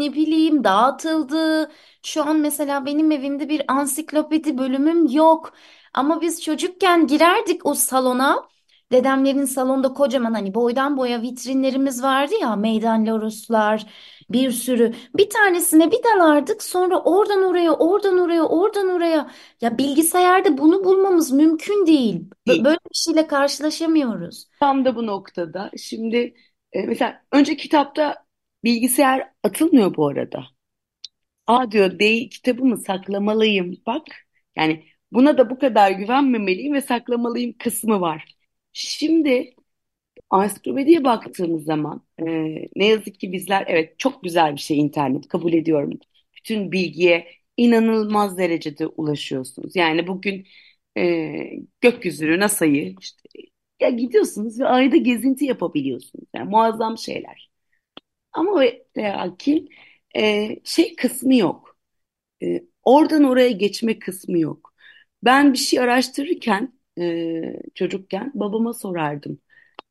ne 0.00 0.12
bileyim 0.14 0.64
dağıtıldı. 0.64 1.70
Şu 2.02 2.24
an 2.24 2.36
mesela 2.36 2.86
benim 2.86 3.10
evimde 3.12 3.48
bir 3.48 3.72
ansiklopedi 3.72 4.58
bölümüm 4.58 5.06
yok. 5.06 5.52
Ama 5.94 6.20
biz 6.20 6.42
çocukken 6.42 7.06
girerdik 7.06 7.66
o 7.66 7.74
salona. 7.74 8.48
Dedemlerin 8.92 9.44
salonda 9.44 9.88
kocaman 9.94 10.34
hani 10.34 10.54
boydan 10.54 10.96
boya 10.96 11.22
vitrinlerimiz 11.22 12.02
vardı 12.02 12.34
ya. 12.40 12.56
Meydan 12.56 13.06
Laruslar, 13.06 13.86
bir 14.30 14.50
sürü. 14.50 14.94
Bir 15.16 15.30
tanesine 15.30 15.90
bir 15.90 16.02
dalardık 16.02 16.62
sonra 16.62 17.02
oradan 17.02 17.42
oraya, 17.42 17.72
oradan 17.72 18.18
oraya, 18.18 18.42
oradan 18.42 18.88
oraya. 18.88 19.30
Ya 19.60 19.78
bilgisayarda 19.78 20.58
bunu 20.58 20.84
bulmamız 20.84 21.32
mümkün 21.32 21.86
değil. 21.86 22.24
Bö-. 22.48 22.64
Böyle 22.64 22.78
bir 22.90 22.94
şeyle 22.94 23.26
karşılaşamıyoruz. 23.26 24.46
Tam 24.60 24.84
da 24.84 24.96
bu 24.96 25.06
noktada. 25.06 25.70
Şimdi 25.78 26.34
e, 26.72 26.82
mesela 26.86 27.22
önce 27.32 27.56
kitapta 27.56 28.24
bilgisayar 28.64 29.30
atılmıyor 29.42 29.96
bu 29.96 30.08
arada. 30.08 30.44
Aa 31.46 31.70
diyor 31.70 31.98
değil 31.98 32.30
kitabımı 32.30 32.76
saklamalıyım 32.78 33.74
bak. 33.86 34.02
Yani 34.56 34.84
buna 35.12 35.38
da 35.38 35.50
bu 35.50 35.58
kadar 35.58 35.90
güvenmemeliyim 35.90 36.74
ve 36.74 36.80
saklamalıyım 36.80 37.54
kısmı 37.58 38.00
var. 38.00 38.35
Şimdi 38.78 39.54
ansiklopediye 40.30 41.04
baktığımız 41.04 41.64
zaman 41.64 42.06
e, 42.20 42.24
ne 42.76 42.86
yazık 42.86 43.20
ki 43.20 43.32
bizler 43.32 43.64
evet 43.68 43.98
çok 43.98 44.24
güzel 44.24 44.54
bir 44.56 44.60
şey 44.60 44.80
internet 44.80 45.28
kabul 45.28 45.54
ediyorum. 45.54 45.90
Bütün 46.36 46.72
bilgiye 46.72 47.28
inanılmaz 47.56 48.38
derecede 48.38 48.86
ulaşıyorsunuz. 48.88 49.76
Yani 49.76 50.06
bugün 50.06 50.46
e, 50.98 51.34
gökyüzünü, 51.80 52.40
NASA'yı 52.40 52.96
işte 53.00 53.22
ya 53.80 53.90
gidiyorsunuz 53.90 54.60
ve 54.60 54.66
ayda 54.66 54.96
gezinti 54.96 55.44
yapabiliyorsunuz. 55.46 56.26
Yani 56.34 56.50
muazzam 56.50 56.98
şeyler. 56.98 57.50
Ama 58.32 58.64
lakin 58.98 59.68
e, 60.16 60.48
şey 60.64 60.96
kısmı 60.96 61.36
yok. 61.36 61.78
E, 62.44 62.64
oradan 62.84 63.24
oraya 63.24 63.50
geçme 63.50 63.98
kısmı 63.98 64.38
yok. 64.40 64.74
Ben 65.24 65.52
bir 65.52 65.58
şey 65.58 65.80
araştırırken 65.80 66.75
e, 67.00 67.42
çocukken 67.74 68.32
babama 68.34 68.72
sorardım. 68.74 69.40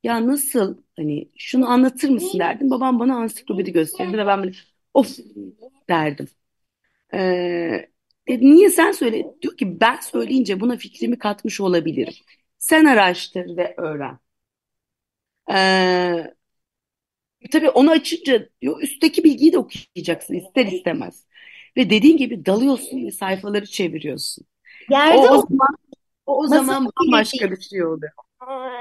Ya 0.02 0.26
nasıl 0.26 0.78
hani 0.96 1.28
şunu 1.36 1.68
anlatır 1.70 2.08
mısın 2.08 2.38
derdim. 2.38 2.70
Babam 2.70 3.00
bana 3.00 3.16
ansiklopedi 3.16 3.72
gösterirdi 3.72 4.18
ve 4.18 4.26
ben 4.26 4.42
böyle 4.42 4.56
of 4.94 5.18
derdim. 5.88 6.28
E, 7.14 7.18
e, 8.26 8.40
niye 8.40 8.70
sen 8.70 8.92
söyle? 8.92 9.26
Diyor 9.42 9.56
ki 9.56 9.80
ben 9.80 9.96
söyleyince 9.96 10.60
buna 10.60 10.76
fikrimi 10.76 11.18
katmış 11.18 11.60
olabilirim. 11.60 12.14
Sen 12.58 12.84
araştır 12.84 13.56
ve 13.56 13.74
öğren. 13.76 14.18
E, 15.50 17.46
tabii 17.52 17.70
onu 17.70 17.90
açınca 17.90 18.48
diyor 18.60 18.82
üstteki 18.82 19.24
bilgiyi 19.24 19.52
de 19.52 19.58
okuyacaksın 19.58 20.34
ister 20.34 20.66
istemez. 20.66 21.26
Ve 21.76 21.90
dediğin 21.90 22.16
gibi 22.16 22.46
dalıyorsun 22.46 23.06
ve 23.06 23.10
sayfaları 23.10 23.66
çeviriyorsun. 23.66 24.44
Yerde 24.90 25.18
o 25.18 25.34
o 25.34 25.38
zaman 25.38 25.76
o, 26.26 26.44
o 26.44 26.48
masa 26.48 26.64
zaman 26.64 26.90
bambaşka 27.00 27.50
bir 27.50 27.60
şey 27.60 27.84
oluyor. 27.86 28.12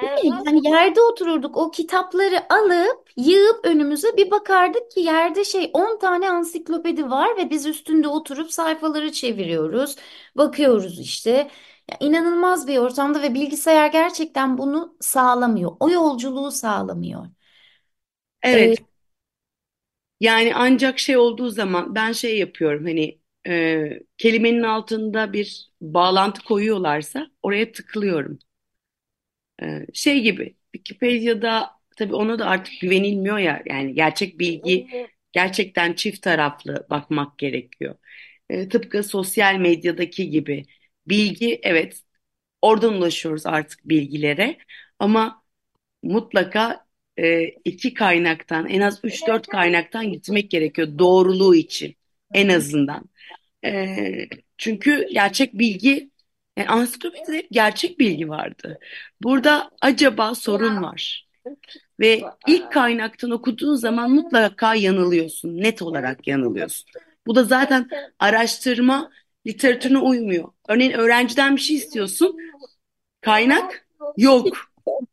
değil. 0.01 0.33
Yani 0.45 0.67
yerde 0.67 1.01
otururduk 1.01 1.57
o 1.57 1.71
kitapları 1.71 2.53
alıp 2.53 3.09
yığıp 3.17 3.65
önümüze 3.65 4.17
bir 4.17 4.31
bakardık 4.31 4.91
ki 4.91 4.99
yerde 4.99 5.43
şey 5.45 5.69
10 5.73 5.99
tane 5.99 6.29
ansiklopedi 6.31 7.09
var 7.09 7.37
ve 7.37 7.49
biz 7.49 7.65
üstünde 7.65 8.07
oturup 8.07 8.51
sayfaları 8.51 9.11
çeviriyoruz. 9.11 9.95
Bakıyoruz 10.37 10.99
işte. 10.99 11.31
Ya 11.91 11.97
inanılmaz 11.99 12.67
bir 12.67 12.77
ortamda 12.77 13.21
ve 13.21 13.33
bilgisayar 13.33 13.87
gerçekten 13.87 14.57
bunu 14.57 14.95
sağlamıyor. 15.01 15.71
O 15.79 15.89
yolculuğu 15.89 16.51
sağlamıyor. 16.51 17.25
Ee, 18.51 18.75
Evet. 18.75 18.79
Yani 20.19 20.55
ancak 20.55 20.99
şey 20.99 21.17
olduğu 21.17 21.49
zaman 21.49 21.95
ben 21.95 22.11
şey 22.11 22.37
yapıyorum 22.39 22.85
hani 22.85 23.19
e, 23.47 23.89
kelimenin 24.17 24.63
altında 24.63 25.33
bir 25.33 25.69
bağlantı 25.81 26.43
koyuyorlarsa 26.43 27.27
oraya 27.43 27.71
tıklıyorum. 27.71 28.39
E, 29.63 29.85
şey 29.93 30.21
gibi 30.21 30.55
Wikipedia'da 30.75 31.71
tabii 31.97 32.15
ona 32.15 32.39
da 32.39 32.45
artık 32.45 32.73
güvenilmiyor 32.81 33.37
ya 33.37 33.63
yani 33.65 33.93
gerçek 33.95 34.39
bilgi 34.39 34.87
gerçekten 35.31 35.93
çift 35.93 36.21
taraflı 36.21 36.87
bakmak 36.89 37.37
gerekiyor. 37.37 37.95
E, 38.49 38.69
tıpkı 38.69 39.03
sosyal 39.03 39.55
medyadaki 39.55 40.29
gibi 40.29 40.65
bilgi 41.07 41.59
evet 41.63 42.01
oradan 42.61 42.93
ulaşıyoruz 42.93 43.45
artık 43.45 43.89
bilgilere 43.89 44.57
ama 44.99 45.43
mutlaka 46.03 46.85
e, 47.17 47.43
iki 47.45 47.93
kaynaktan 47.93 48.69
en 48.69 48.81
az 48.81 48.99
üç 49.03 49.27
dört 49.27 49.47
kaynaktan 49.47 50.11
gitmek 50.11 50.51
gerekiyor 50.51 50.99
doğruluğu 50.99 51.55
için 51.55 51.95
en 52.33 52.49
azından. 52.49 53.09
E, 53.65 53.95
çünkü 54.57 55.07
gerçek 55.13 55.53
bilgi 55.53 56.09
yani 56.57 56.69
ansiklopedide 56.69 57.37
hep 57.37 57.47
gerçek 57.51 57.99
bilgi 57.99 58.29
vardı. 58.29 58.79
Burada 59.23 59.71
acaba 59.81 60.35
sorun 60.35 60.83
var. 60.83 61.27
Ve 61.99 62.21
ilk 62.47 62.71
kaynaktan 62.71 63.31
okuduğun 63.31 63.75
zaman 63.75 64.11
mutlaka 64.11 64.75
yanılıyorsun. 64.75 65.57
Net 65.57 65.81
olarak 65.81 66.27
yanılıyorsun. 66.27 66.87
Bu 67.27 67.35
da 67.35 67.43
zaten 67.43 67.89
araştırma 68.19 69.11
literatürüne 69.47 69.97
uymuyor. 69.99 70.49
Örneğin 70.67 70.91
öğrenciden 70.91 71.55
bir 71.55 71.61
şey 71.61 71.75
istiyorsun. 71.75 72.37
Kaynak 73.21 73.87
yok. 74.17 74.57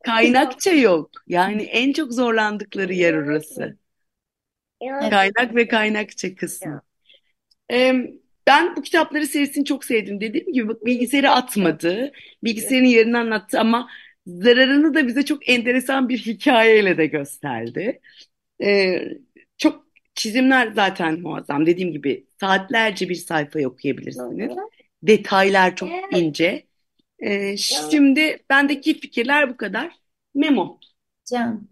Kaynakça 0.04 0.70
yok. 0.72 1.10
Yani 1.26 1.62
en 1.62 1.92
çok 1.92 2.12
zorlandıkları 2.12 2.94
yer 2.94 3.14
orası. 3.14 3.76
Kaynak 5.10 5.54
ve 5.54 5.68
kaynakça 5.68 6.34
kısmı. 6.34 6.82
Ben 8.46 8.76
bu 8.76 8.82
kitapları 8.82 9.26
serisini 9.26 9.64
çok 9.64 9.84
sevdim. 9.84 10.20
Dediğim 10.20 10.52
gibi 10.52 10.68
bak, 10.68 10.86
bilgisayarı 10.86 11.30
atmadı. 11.30 12.12
Bilgisayarın 12.44 12.86
yerini 12.86 13.18
anlattı 13.18 13.60
ama 13.60 13.88
zararını 14.26 14.94
da 14.94 15.06
bize 15.06 15.24
çok 15.24 15.48
enteresan 15.48 16.08
bir 16.08 16.18
hikayeyle 16.18 16.98
de 16.98 17.06
gösterdi. 17.06 18.00
Çok 19.58 19.86
çizimler 20.14 20.72
zaten 20.72 21.20
muazzam. 21.20 21.66
Dediğim 21.66 21.92
gibi 21.92 22.26
saatlerce 22.40 23.08
bir 23.08 23.14
sayfa 23.14 23.60
okuyabilirsiniz. 23.60 24.52
Detaylar 25.02 25.76
çok 25.76 25.88
ince. 26.12 26.66
Ee, 27.18 27.56
şimdi 27.56 28.38
bendeki 28.50 29.00
fikirler 29.00 29.50
bu 29.50 29.56
kadar. 29.56 29.92
Memo, 30.34 30.80
Can. 31.30 31.68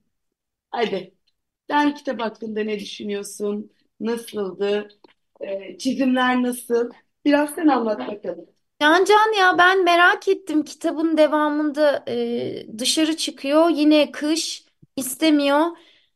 hadi. 0.70 1.14
Sen 1.70 1.94
kitap 1.94 2.20
hakkında 2.20 2.64
ne 2.64 2.81
düşünüyorsun? 2.81 3.72
Nasıldı? 4.00 4.88
Ee, 5.40 5.79
çizimler 5.79 6.42
nasıl? 6.42 6.90
Biraz 7.24 7.50
sen 7.55 7.66
anlat 7.68 7.98
bakalım. 8.09 8.46
Can 8.81 9.05
Can 9.05 9.33
ya 9.38 9.59
ben 9.59 9.85
merak 9.85 10.29
ettim 10.29 10.64
kitabın 10.64 11.16
devamında 11.16 12.05
e, 12.09 12.79
dışarı 12.79 13.16
çıkıyor 13.16 13.68
yine 13.70 14.12
kış 14.12 14.64
istemiyor. 14.96 15.66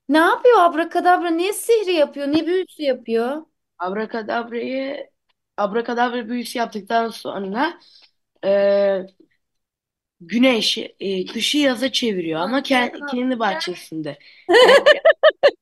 Ne 0.08 0.18
yapıyor 0.18 0.58
abrakadabra 0.60 1.30
ne 1.30 1.52
sihri 1.52 1.92
yapıyor 1.92 2.26
ne 2.28 2.46
büyüsü 2.46 2.82
yapıyor? 2.82 3.42
Abrakadabra'yı 3.78 5.10
abrakadabra 5.56 6.28
büyüsü 6.28 6.58
yaptıktan 6.58 7.08
sonra 7.08 7.80
e, 8.44 9.06
güneş 10.20 10.78
e, 11.00 11.26
kışı 11.26 11.58
yaza 11.58 11.92
çeviriyor 11.92 12.40
ama 12.40 12.62
kendi, 12.62 13.06
kendi 13.10 13.38
bahçesinde. 13.38 14.18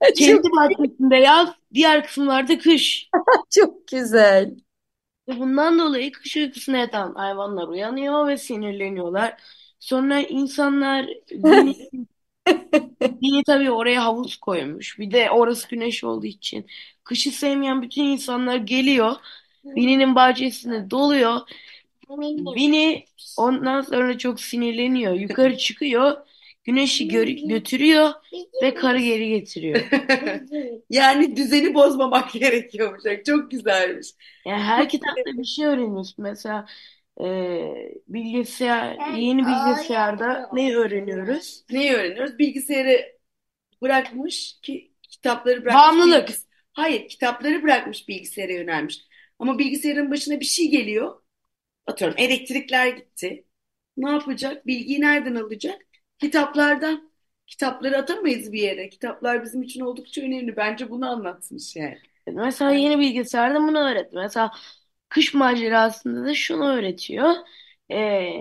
Yani 0.03 0.15
kendi 0.15 0.43
bahçesinde 0.43 1.17
yaz, 1.17 1.49
diğer 1.75 2.05
kısımlarda 2.07 2.59
kış. 2.59 3.11
Çok 3.51 3.89
güzel. 3.89 4.55
Ve 5.29 5.39
bundan 5.41 5.79
dolayı 5.79 6.13
kış 6.13 6.37
uykusuna 6.37 6.79
yatan 6.79 7.15
hayvanlar 7.15 7.69
uyanıyor 7.69 8.29
ve 8.29 8.37
sinirleniyorlar. 8.39 9.43
Sonra 9.81 10.21
insanlar 10.21 11.07
Vini 13.23 13.45
tabii 13.45 13.71
oraya 13.71 14.05
havuz 14.05 14.37
koymuş. 14.37 14.99
Bir 14.99 15.11
de 15.11 15.31
orası 15.31 15.69
güneş 15.69 16.05
olduğu 16.05 16.27
için 16.27 16.67
kışı 17.05 17.31
sevmeyen 17.31 17.83
bütün 17.83 18.05
insanlar 18.05 18.57
geliyor. 18.57 19.17
Vini'nin 19.65 20.15
bahçesine 20.15 20.91
doluyor. 20.91 21.41
Vini 22.57 23.05
ondan 23.37 23.81
sonra 23.81 24.19
çok 24.19 24.41
sinirleniyor. 24.41 25.15
Yukarı 25.15 25.57
çıkıyor. 25.57 26.27
Güneşi 26.65 27.09
gör- 27.09 27.27
götürüyor 27.29 28.11
ve 28.63 28.75
karı 28.75 28.99
geri 28.99 29.29
getiriyor. 29.29 29.81
Yani 30.91 31.37
düzeni 31.37 31.75
bozmamak 31.75 32.33
gerekiyormuş. 32.33 33.03
Çok 33.27 33.51
güzelmiş. 33.51 34.09
Yani 34.47 34.63
her 34.63 34.89
kitapta 34.89 35.25
bir 35.39 35.45
şey 35.45 35.67
öğreniyorsun. 35.67 36.25
Mesela 36.25 36.67
e, 37.21 37.25
bilgisayar, 38.09 38.97
yeni 39.17 39.47
bilgisayarda 39.47 40.51
ne 40.53 40.77
öğreniyoruz? 40.77 41.65
Neyi 41.71 41.93
öğreniyoruz? 41.93 42.39
Bilgisayarı 42.39 43.13
bırakmış 43.83 44.61
ki 44.63 44.93
kitapları 45.03 45.65
bırakmış. 45.65 45.75
Bağımlılık. 45.75 46.29
bilgis- 46.29 46.47
Hayır, 46.73 47.09
kitapları 47.09 47.63
bırakmış 47.63 48.09
bilgisayara 48.09 48.53
yönelmiş. 48.53 49.01
Ama 49.39 49.59
bilgisayarın 49.59 50.11
başına 50.11 50.41
bir 50.41 50.45
şey 50.45 50.71
geliyor. 50.71 51.22
Atıyorum 51.87 52.19
elektrikler 52.19 52.89
gitti. 52.89 53.45
Ne 53.97 54.11
yapacak? 54.11 54.67
Bilgiyi 54.67 55.01
nereden 55.01 55.35
alacak? 55.35 55.83
Kitaplardan. 56.19 57.13
Kitapları 57.47 57.99
atamayız 57.99 58.53
bir 58.53 58.63
yere. 58.63 58.89
Kitaplar 58.89 59.45
bizim 59.45 59.63
için 59.63 59.81
oldukça 59.81 60.23
önemli. 60.23 60.57
Bence 60.57 60.91
bunu 60.91 61.11
anlatmış 61.11 61.77
yani. 61.77 61.99
Mesela 62.27 62.71
yeni 62.73 62.99
bilgisayarda 62.99 63.61
bunu 63.61 63.79
öğretti. 63.79 64.17
Mesela 64.17 64.51
kış 65.09 65.35
macerasında 65.35 66.25
da 66.29 66.35
şunu 66.35 66.69
öğretiyor. 66.69 67.31
E, 67.93 68.33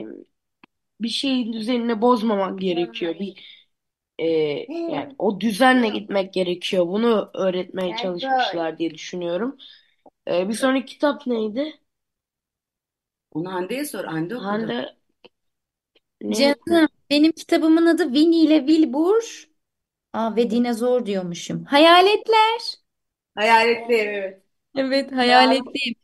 bir 1.01 1.09
şeyin 1.09 1.53
düzenini 1.53 2.01
bozmamak 2.01 2.59
gerekiyor. 2.59 3.19
Bir 3.19 3.45
e, 4.19 4.25
yani 4.87 5.15
o 5.19 5.41
düzenle 5.41 5.89
gitmek 5.89 6.33
gerekiyor. 6.33 6.87
Bunu 6.87 7.31
öğretmeye 7.35 7.95
çalışmışlar 7.95 8.77
diye 8.79 8.91
düşünüyorum. 8.95 9.57
E, 10.29 10.49
bir 10.49 10.53
sonraki 10.55 10.85
kitap 10.93 11.27
neydi? 11.27 11.80
Onu 13.31 13.53
Hande'ye 13.53 13.85
sor. 13.85 14.05
Hande 14.05 14.35
okudu. 14.35 14.47
Hande 14.47 14.95
ne? 16.21 16.55
Canım, 16.67 16.87
benim 17.09 17.31
kitabımın 17.31 17.85
adı 17.85 18.03
Winnie 18.03 18.39
ile 18.43 18.67
Wilbur. 18.67 19.47
Aa, 20.13 20.35
ve 20.35 20.49
dinozor 20.49 21.05
diyormuşum. 21.05 21.63
Hayaletler. 21.65 22.81
Hayaletli 23.35 23.95
evet. 23.95 24.43
Evet, 24.75 25.11
hayaletliyim. 25.11 25.95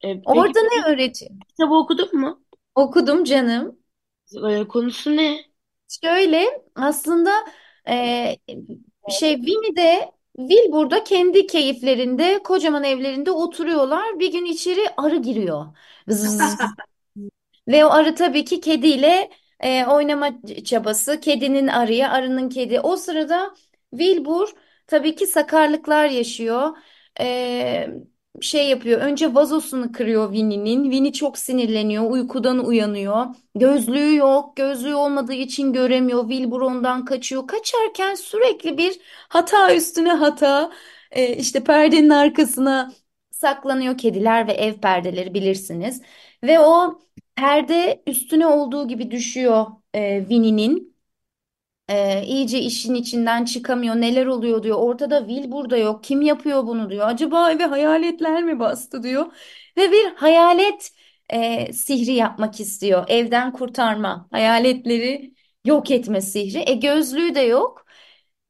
E, 0.00 0.14
peki 0.14 0.26
Orada 0.26 0.60
ne 0.60 0.92
öğretiyor? 0.92 1.30
kitabı 1.48 1.74
okudun 1.74 2.20
mu? 2.20 2.44
Okudum 2.74 3.24
canım. 3.24 3.78
E, 4.50 4.68
konusu 4.68 5.16
ne? 5.16 5.44
Şöyle 6.04 6.62
aslında 6.74 7.30
e, 7.88 8.36
şey 9.10 9.36
Winnie 9.36 9.76
de 9.76 10.12
Wilbur 10.48 10.90
da 10.90 11.04
kendi 11.04 11.46
keyiflerinde 11.46 12.42
kocaman 12.44 12.84
evlerinde 12.84 13.30
oturuyorlar. 13.30 14.18
Bir 14.18 14.32
gün 14.32 14.44
içeri 14.44 14.80
arı 14.96 15.16
giriyor. 15.16 15.66
Vız. 16.08 16.40
Ve 17.68 17.84
o 17.84 17.90
arı 17.90 18.14
tabii 18.14 18.44
ki 18.44 18.60
kediyle 18.60 19.30
e, 19.60 19.86
oynama 19.86 20.30
çabası. 20.64 21.20
Kedinin 21.20 21.66
arıya, 21.68 22.10
arının 22.12 22.48
kedi. 22.48 22.80
O 22.80 22.96
sırada 22.96 23.54
Wilbur 23.90 24.48
tabii 24.86 25.14
ki 25.14 25.26
sakarlıklar 25.26 26.06
yaşıyor. 26.10 26.76
E, 27.20 27.88
şey 28.40 28.68
yapıyor. 28.68 29.00
Önce 29.00 29.34
vazosunu 29.34 29.92
kırıyor 29.92 30.32
Winnie'nin. 30.32 30.82
Winnie 30.84 31.12
çok 31.12 31.38
sinirleniyor. 31.38 32.10
Uykudan 32.10 32.64
uyanıyor. 32.66 33.26
Gözlüğü 33.54 34.14
yok. 34.16 34.56
Gözlüğü 34.56 34.94
olmadığı 34.94 35.32
için 35.32 35.72
göremiyor. 35.72 36.28
Wilbur 36.30 36.60
ondan 36.60 37.04
kaçıyor. 37.04 37.46
Kaçarken 37.46 38.14
sürekli 38.14 38.78
bir 38.78 39.00
hata 39.28 39.74
üstüne 39.74 40.12
hata. 40.12 40.72
E, 41.10 41.36
işte 41.36 41.64
perdenin 41.64 42.10
arkasına 42.10 42.92
saklanıyor. 43.30 43.98
Kediler 43.98 44.46
ve 44.46 44.52
ev 44.52 44.74
perdeleri 44.74 45.34
bilirsiniz. 45.34 46.02
Ve 46.44 46.60
o 46.60 47.00
Perde 47.36 48.02
üstüne 48.06 48.46
olduğu 48.46 48.88
gibi 48.88 49.10
düşüyor 49.10 49.66
e, 49.94 50.20
Winnie'nin. 50.20 50.89
E, 51.90 52.24
iyice 52.26 52.58
işin 52.60 52.94
içinden 52.94 53.44
çıkamıyor. 53.44 53.94
Neler 53.96 54.26
oluyor 54.26 54.62
diyor. 54.62 54.78
Ortada 54.78 55.18
Will 55.28 55.52
burada 55.52 55.76
yok. 55.76 56.04
Kim 56.04 56.22
yapıyor 56.22 56.66
bunu 56.66 56.90
diyor. 56.90 57.08
Acaba 57.08 57.52
eve 57.52 57.64
hayaletler 57.64 58.42
mi 58.44 58.58
bastı 58.60 59.02
diyor. 59.02 59.26
Ve 59.76 59.92
bir 59.92 60.14
hayalet 60.16 60.92
e, 61.32 61.72
sihri 61.72 62.12
yapmak 62.12 62.60
istiyor. 62.60 63.04
Evden 63.08 63.52
kurtarma, 63.52 64.28
hayaletleri 64.30 65.34
yok 65.64 65.90
etme 65.90 66.20
sihri. 66.20 66.64
E 66.70 66.74
gözlüğü 66.74 67.34
de 67.34 67.40
yok. 67.40 67.86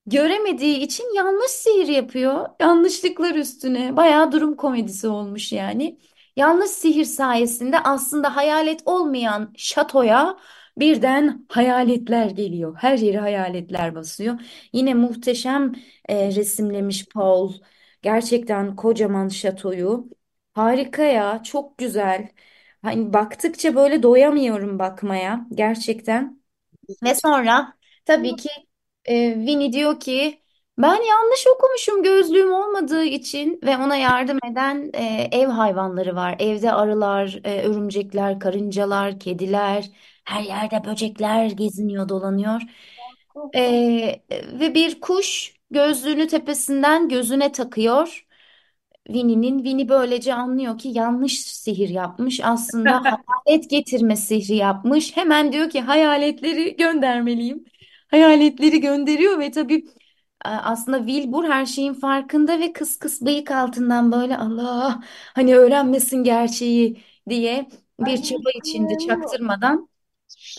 Göremediği 0.07 0.79
için 0.79 1.15
yanlış 1.17 1.51
sihir 1.51 1.89
yapıyor. 1.89 2.49
Yanlışlıklar 2.61 3.35
üstüne. 3.35 3.97
Bayağı 3.97 4.33
durum 4.33 4.57
komedisi 4.57 5.09
olmuş 5.09 5.53
yani. 5.53 5.99
Yanlış 6.37 6.71
sihir 6.71 7.05
sayesinde 7.05 7.81
aslında 7.81 8.37
hayalet 8.37 8.83
olmayan 8.87 9.55
şatoya 9.57 10.37
birden 10.79 11.47
hayaletler 11.49 12.31
geliyor. 12.31 12.77
Her 12.79 12.99
yeri 12.99 13.19
hayaletler 13.19 13.95
basıyor. 13.95 14.41
Yine 14.73 14.95
muhteşem 14.95 15.73
e, 16.09 16.35
resimlemiş 16.35 17.07
Paul. 17.09 17.53
Gerçekten 18.03 18.77
kocaman 18.77 19.29
şatoyu. 19.29 20.09
Harika 20.55 21.03
ya, 21.03 21.43
çok 21.43 21.79
güzel. 21.79 22.29
Hani 22.83 23.13
baktıkça 23.13 23.75
böyle 23.75 24.03
doyamıyorum 24.03 24.79
bakmaya 24.79 25.47
gerçekten. 25.55 26.41
Ve 27.03 27.15
sonra 27.15 27.75
tabii 28.05 28.37
ki 28.37 28.49
e, 29.05 29.35
Winnie 29.35 29.73
diyor 29.73 30.01
ki 30.01 30.43
ben 30.79 31.03
yanlış 31.03 31.47
okumuşum 31.47 32.03
gözlüğüm 32.03 32.53
olmadığı 32.53 33.05
için 33.05 33.61
ve 33.65 33.77
ona 33.77 33.97
yardım 33.97 34.39
eden 34.53 34.91
e, 34.95 35.29
ev 35.33 35.47
hayvanları 35.49 36.17
var. 36.17 36.37
Evde 36.39 36.73
arılar, 36.73 37.41
e, 37.45 37.63
örümcekler, 37.63 38.41
karıncalar, 38.41 39.21
kediler, 39.21 39.91
her 40.25 40.43
yerde 40.43 40.85
böcekler 40.85 41.51
geziniyor, 41.51 42.09
dolanıyor. 42.09 42.63
E, 43.55 44.23
ve 44.31 44.75
bir 44.75 45.01
kuş 45.01 45.55
gözlüğünü 45.71 46.27
tepesinden 46.27 47.09
gözüne 47.09 47.53
takıyor. 47.53 48.27
Winnie'nin 49.07 49.59
Winnie 49.59 49.89
böylece 49.89 50.35
anlıyor 50.35 50.79
ki 50.79 50.89
yanlış 50.89 51.41
sihir 51.47 51.89
yapmış. 51.89 52.41
Aslında 52.45 53.03
hayalet 53.27 53.71
getirme 53.71 54.17
sihri 54.17 54.57
yapmış. 54.57 55.17
Hemen 55.17 55.53
diyor 55.53 55.71
ki 55.71 55.81
hayaletleri 55.81 56.77
göndermeliyim. 56.77 57.65
Hayaletleri 58.11 58.81
gönderiyor 58.81 59.39
ve 59.39 59.51
tabii 59.51 59.85
e, 60.45 60.49
aslında 60.49 60.99
Wilbur 61.07 61.45
her 61.45 61.67
şeyin 61.67 61.95
farkında 61.95 62.61
ve 62.61 62.73
kıs 62.73 62.99
kıs 62.99 63.23
bıyık 63.23 63.51
altından 63.51 64.13
böyle 64.13 64.37
Allah 64.37 65.01
hani 65.35 65.57
öğrenmesin 65.57 66.25
gerçeği 66.25 67.03
diye 67.29 67.69
bir 68.01 68.23
çaba 68.23 68.51
içinde 68.51 68.99
çaktırmadan 68.99 69.90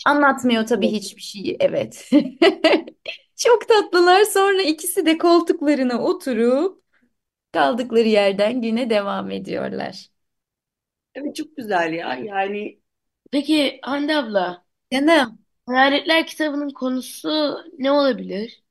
anlatmıyor 0.06 0.66
tabii 0.66 0.88
hiçbir 0.92 1.22
şeyi. 1.22 1.56
Evet. 1.60 2.10
Çok 3.36 3.68
tatlılar. 3.68 4.24
Sonra 4.24 4.62
ikisi 4.62 5.06
de 5.06 5.18
koltuklarına 5.18 6.02
oturup 6.04 6.82
kaldıkları 7.52 8.08
yerden 8.08 8.62
güne 8.62 8.90
devam 8.90 9.30
ediyorlar. 9.30 10.08
Evet 11.14 11.36
çok 11.36 11.56
güzel 11.56 11.92
ya. 11.92 12.14
Yani 12.14 12.80
Peki 13.32 13.80
Hande 13.82 14.16
abla, 14.16 14.66
Canım, 14.92 15.38
Hayaletler 15.66 16.26
kitabının 16.26 16.70
konusu 16.70 17.28
ne 17.78 17.92
olabilir? 17.92 18.62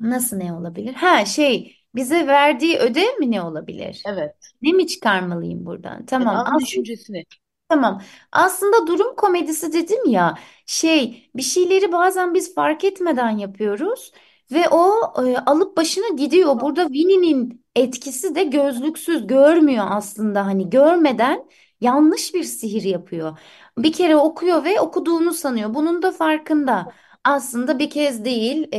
nasıl 0.00 0.36
ne 0.36 0.52
olabilir? 0.52 0.94
Ha 0.94 1.24
şey, 1.24 1.76
bize 1.94 2.26
verdiği 2.26 2.78
ödev 2.78 3.18
mi 3.18 3.30
ne 3.30 3.42
olabilir? 3.42 4.08
Evet. 4.08 4.52
Ne 4.62 4.72
mi 4.72 4.86
çıkarmalıyım 4.86 5.66
buradan? 5.66 6.06
Yani 6.18 6.30
Tamam. 6.30 6.36
ana 6.36 6.54
Aslında 6.54 6.64
düşüncesini. 6.64 7.24
Tamam. 7.72 8.02
Aslında 8.32 8.86
durum 8.86 9.16
komedisi 9.16 9.72
dedim 9.72 10.10
ya. 10.10 10.38
Şey, 10.66 11.30
bir 11.36 11.42
şeyleri 11.42 11.92
bazen 11.92 12.34
biz 12.34 12.54
fark 12.54 12.84
etmeden 12.84 13.30
yapıyoruz 13.30 14.12
ve 14.52 14.68
o 14.70 14.92
e, 15.26 15.36
alıp 15.38 15.76
başına 15.76 16.08
gidiyor. 16.16 16.60
Burada 16.60 16.86
Winnie'nin 16.86 17.64
etkisi 17.76 18.34
de 18.34 18.44
gözlüksüz 18.44 19.26
görmüyor 19.26 19.84
aslında. 19.88 20.46
Hani 20.46 20.70
görmeden 20.70 21.44
yanlış 21.80 22.34
bir 22.34 22.44
sihir 22.44 22.82
yapıyor. 22.82 23.38
Bir 23.78 23.92
kere 23.92 24.16
okuyor 24.16 24.64
ve 24.64 24.80
okuduğunu 24.80 25.32
sanıyor. 25.34 25.74
Bunun 25.74 26.02
da 26.02 26.12
farkında. 26.12 26.92
Aslında 27.24 27.78
bir 27.78 27.90
kez 27.90 28.24
değil, 28.24 28.68
e, 28.72 28.78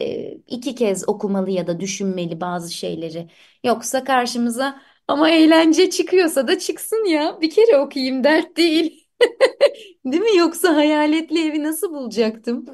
e, 0.00 0.32
iki 0.46 0.74
kez 0.74 1.08
okumalı 1.08 1.50
ya 1.50 1.66
da 1.66 1.80
düşünmeli 1.80 2.40
bazı 2.40 2.72
şeyleri. 2.72 3.28
Yoksa 3.64 4.04
karşımıza 4.04 4.80
ama 5.08 5.30
eğlence 5.30 5.90
çıkıyorsa 5.90 6.48
da 6.48 6.58
çıksın 6.58 7.04
ya. 7.04 7.40
Bir 7.40 7.50
kere 7.50 7.76
okuyayım 7.78 8.24
dert 8.24 8.56
değil. 8.56 9.08
Değil 10.06 10.22
mi? 10.22 10.36
Yoksa 10.36 10.76
hayaletli 10.76 11.48
evi 11.48 11.62
nasıl 11.62 11.90
bulacaktım? 11.94 12.66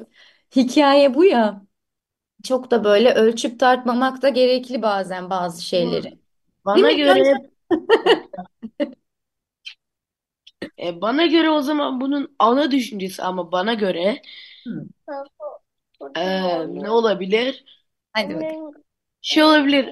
Hikaye 0.55 1.13
bu 1.15 1.25
ya. 1.25 1.65
Çok 2.43 2.71
da 2.71 2.83
böyle 2.83 3.13
ölçüp 3.13 3.59
tartmamak 3.59 4.21
da 4.21 4.29
gerekli 4.29 4.81
bazen 4.81 5.29
bazı 5.29 5.61
şeyleri. 5.63 6.19
Değil 6.65 6.65
Bana 6.65 6.87
mi 6.87 6.93
göre 6.93 7.33
e, 10.77 11.01
bana 11.01 11.25
göre 11.25 11.49
o 11.49 11.61
zaman 11.61 12.01
bunun 12.01 12.35
ana 12.39 12.71
düşüncesi 12.71 13.23
ama 13.23 13.51
bana 13.51 13.73
göre 13.73 14.21
Hı, 14.65 14.87
e, 16.15 16.21
ne 16.81 16.89
olabilir? 16.89 17.65
hadi 18.13 18.35
bakalım. 18.35 18.83
Şey 19.21 19.43
olabilir. 19.43 19.89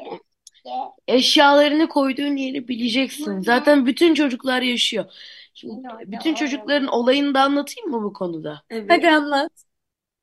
Eşyalarını 1.08 1.90
koyduğun 1.90 2.36
yeri 2.36 2.68
bileceksin. 2.68 3.42
Zaten 3.42 3.86
bütün 3.86 4.14
çocuklar 4.14 4.62
yaşıyor. 4.62 5.06
Şimdi 5.54 5.84
bütün 6.08 6.34
çocukların 6.36 6.88
olayını 6.88 7.34
da 7.34 7.42
anlatayım 7.42 7.90
mı 7.90 8.04
bu 8.04 8.14
konuda? 8.14 8.64
Hadi 8.88 9.06
evet. 9.06 9.14
anlat. 9.14 9.52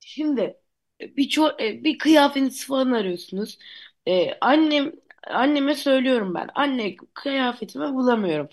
Şimdi 0.01 0.57
bir 1.01 1.29
ço- 1.29 1.63
e, 1.63 1.85
bir 1.85 1.99
kıyafetiniz 1.99 2.67
falan 2.67 2.93
arıyorsunuz. 2.93 3.59
E, 4.09 4.39
annem 4.41 4.93
anneme 5.27 5.75
söylüyorum 5.75 6.35
ben. 6.35 6.49
Anne 6.55 6.97
kıyafetimi 7.15 7.95
bulamıyorum. 7.95 8.49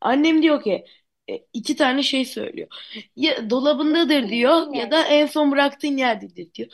Annem 0.00 0.42
diyor 0.42 0.62
ki 0.62 0.84
e, 1.30 1.34
iki 1.52 1.76
tane 1.76 2.02
şey 2.02 2.24
söylüyor. 2.24 2.68
Ya 3.16 3.50
dolabındadır 3.50 4.28
diyor 4.28 4.74
ya 4.74 4.90
da 4.90 5.04
en 5.04 5.26
son 5.26 5.52
bıraktığın 5.52 5.96
yerdedir 5.96 6.54
diyor. 6.54 6.68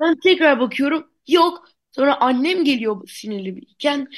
Ben 0.00 0.20
tekrar 0.20 0.60
bakıyorum. 0.60 1.10
Yok. 1.28 1.68
Sonra 1.92 2.20
annem 2.20 2.64
geliyor 2.64 3.08
sinirli 3.08 3.56
birken. 3.56 4.08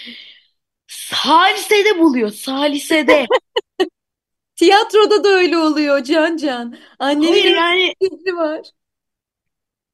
Salise'de 0.87 1.99
buluyor. 1.99 2.31
Salise'de. 2.31 3.27
Tiyatroda 4.57 5.25
da 5.25 5.29
öyle 5.29 5.59
oluyor 5.59 6.05
Can 6.05 6.37
Can. 6.37 6.77
Annenin 6.99 7.33
Hayır 7.33 7.57
yani 7.57 7.95
bir 8.01 8.11
fikri 8.11 8.37
var. 8.37 8.71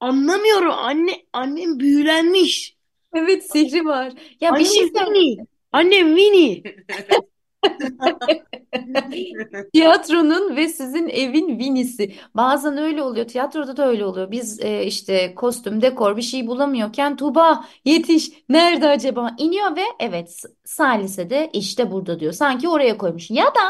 anlamıyorum. 0.00 0.70
Anne 0.70 1.26
annem 1.32 1.80
büyülenmiş. 1.80 2.76
Evet 3.14 3.50
sihri 3.50 3.84
var. 3.84 4.12
Ya 4.40 4.54
bir 4.54 4.64
şey 4.64 4.82
Annem. 4.82 4.94
Winnie. 4.94 5.46
Annem 5.72 6.16
Winnie. 6.16 6.62
Tiyatronun 9.72 10.56
ve 10.56 10.68
sizin 10.68 11.08
evin 11.08 11.48
Winnie'si. 11.48 12.14
Bazen 12.34 12.78
öyle 12.78 13.02
oluyor. 13.02 13.26
Tiyatroda 13.26 13.76
da 13.76 13.88
öyle 13.88 14.04
oluyor. 14.04 14.30
Biz 14.30 14.60
e, 14.60 14.84
işte 14.84 15.34
kostüm, 15.34 15.82
dekor 15.82 16.16
bir 16.16 16.22
şey 16.22 16.46
bulamıyorken 16.46 17.16
Tuğba 17.16 17.64
yetiş. 17.84 18.30
Nerede 18.48 18.88
acaba? 18.88 19.34
İniyor 19.38 19.76
ve 19.76 19.82
evet 20.00 20.42
Salise 20.64 21.30
de 21.30 21.50
işte 21.52 21.90
burada 21.90 22.20
diyor. 22.20 22.32
Sanki 22.32 22.68
oraya 22.68 22.98
koymuş. 22.98 23.30
Ya 23.30 23.46
da 23.46 23.60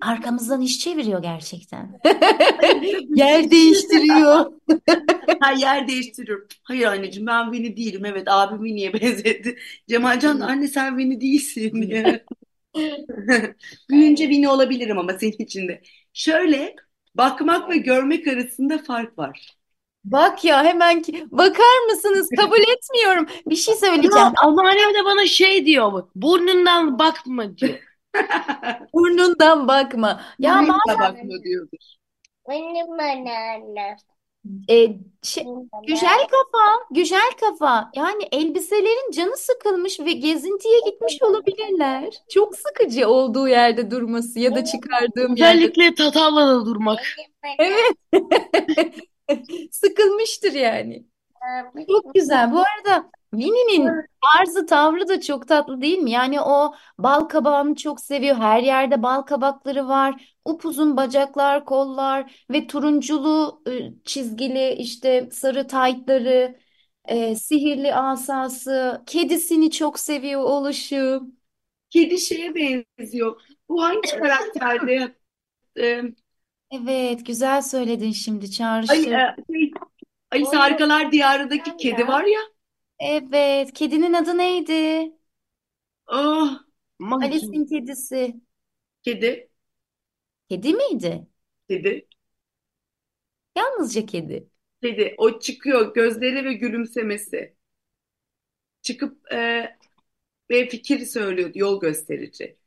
arkamızdan 0.00 0.60
iş 0.60 0.78
çeviriyor 0.78 1.22
gerçekten. 1.22 2.00
Yer 3.08 3.50
değiştiriyor. 3.50 4.52
Ha, 5.40 5.50
yer 5.52 5.88
değiştiriyorum. 5.88 6.48
Hayır 6.62 6.86
anneciğim 6.86 7.26
ben 7.26 7.44
Winnie 7.52 7.76
değilim. 7.76 8.04
Evet 8.04 8.28
abim 8.28 8.56
Winnie'ye 8.58 8.92
benzetti. 8.94 9.56
Cemalcan 9.88 10.40
anne 10.40 10.68
sen 10.68 10.88
Winnie 10.98 11.20
değilsin 11.20 11.82
diye. 11.82 12.24
Büyüyünce 13.90 14.24
Winnie 14.24 14.48
olabilirim 14.48 14.98
ama 14.98 15.12
senin 15.18 15.32
için 15.32 15.68
de. 15.68 15.82
Şöyle 16.12 16.76
bakmak 17.14 17.70
ve 17.70 17.76
görmek 17.76 18.26
arasında 18.26 18.78
fark 18.78 19.18
var. 19.18 19.56
Bak 20.04 20.44
ya 20.44 20.64
hemen 20.64 21.02
ki 21.02 21.26
bakar 21.30 21.84
mısınız? 21.90 22.28
Kabul 22.36 22.60
etmiyorum. 22.76 23.26
Bir 23.46 23.56
şey 23.56 23.74
söyleyeceğim. 23.74 24.28
Anneannem 24.42 24.94
de 24.94 25.04
bana 25.04 25.26
şey 25.26 25.66
diyor. 25.66 26.08
Burnundan 26.14 26.98
bakma 26.98 27.56
diyor. 27.58 27.78
Burnundan 28.94 29.68
bakma. 29.68 30.22
Ya 30.38 30.62
Burnuna 30.62 30.72
bazen 30.88 30.98
bakma 30.98 31.42
diyordur. 31.44 31.78
Benim 32.48 32.92
anneannem. 33.00 33.96
E, 34.70 34.86
şey, 35.22 35.44
güzel 35.86 36.18
kafa, 36.18 36.84
güzel 36.90 37.30
kafa. 37.40 37.90
Yani 37.94 38.28
elbiselerin 38.32 39.10
canı 39.10 39.36
sıkılmış 39.36 40.00
ve 40.00 40.12
gezintiye 40.12 40.80
gitmiş 40.90 41.22
olabilirler. 41.22 42.14
Çok 42.28 42.56
sıkıcı 42.56 43.08
olduğu 43.08 43.48
yerde 43.48 43.90
durması 43.90 44.40
ya 44.40 44.54
da 44.54 44.64
çıkardığım 44.64 45.36
yerde. 45.36 45.58
Özellikle 45.58 45.94
Tatavla'da 45.94 46.66
durmak. 46.66 47.00
Evet. 47.58 47.94
Sıkılmıştır 49.70 50.52
yani. 50.52 51.04
Çok 51.88 52.14
güzel. 52.14 52.52
Bu 52.52 52.58
arada 52.58 53.10
Winnie'nin 53.34 54.02
tarzı, 54.36 54.66
tavrı 54.66 55.08
da 55.08 55.20
çok 55.20 55.48
tatlı 55.48 55.80
değil 55.80 55.98
mi? 55.98 56.10
Yani 56.10 56.40
o 56.40 56.74
bal 56.98 57.20
kabağını 57.20 57.74
çok 57.74 58.00
seviyor. 58.00 58.36
Her 58.36 58.62
yerde 58.62 59.02
bal 59.02 59.22
kabakları 59.22 59.88
var. 59.88 60.34
Upuzun 60.44 60.96
bacaklar, 60.96 61.64
kollar 61.64 62.44
ve 62.50 62.66
turunculu 62.66 63.62
e, 63.68 64.04
çizgili 64.04 64.72
işte 64.72 65.28
sarı 65.32 65.66
taytları, 65.66 66.58
e, 67.04 67.34
sihirli 67.36 67.94
asası, 67.94 69.02
kedisini 69.06 69.70
çok 69.70 69.98
seviyor 69.98 70.40
oluşu. 70.42 71.22
Kedi 71.90 72.18
şeye 72.18 72.54
benziyor. 72.54 73.42
Bu 73.68 73.82
hangi 73.82 74.10
karakterde? 74.10 75.14
Ee, 75.80 76.02
Evet, 76.70 77.26
güzel 77.26 77.62
söyledin 77.62 78.12
şimdi 78.12 78.50
ay, 78.88 79.00
çağrıştır. 79.00 79.12
e, 79.12 79.36
şey, 79.52 79.70
Alice 80.32 80.56
Harikalar 80.56 81.12
Diyarı'ndaki 81.12 81.76
kedi 81.76 82.08
var 82.08 82.24
ya. 82.24 82.40
Evet, 83.00 83.72
kedinin 83.72 84.12
adı 84.12 84.38
neydi? 84.38 84.72
Oh, 86.08 86.60
Monkey. 86.98 87.50
Alice'in 87.50 87.66
kedisi. 87.66 88.40
kedi, 89.02 89.50
Kedi 90.48 90.74
miydi? 90.74 91.26
kedi, 91.68 92.06
Yalnızca 93.56 94.06
kedi. 94.06 94.50
kedi. 94.82 95.14
O 95.18 95.40
çıkıyor 95.40 95.94
gözleri 95.94 96.44
ve 96.44 96.52
gülümsemesi. 96.54 97.56
Çıkıp 98.82 99.32
e, 99.32 99.62
ve 100.50 100.68
fikir 100.68 101.06
söylüyor, 101.06 101.50
yol 101.54 101.80
gösterici. 101.80 102.58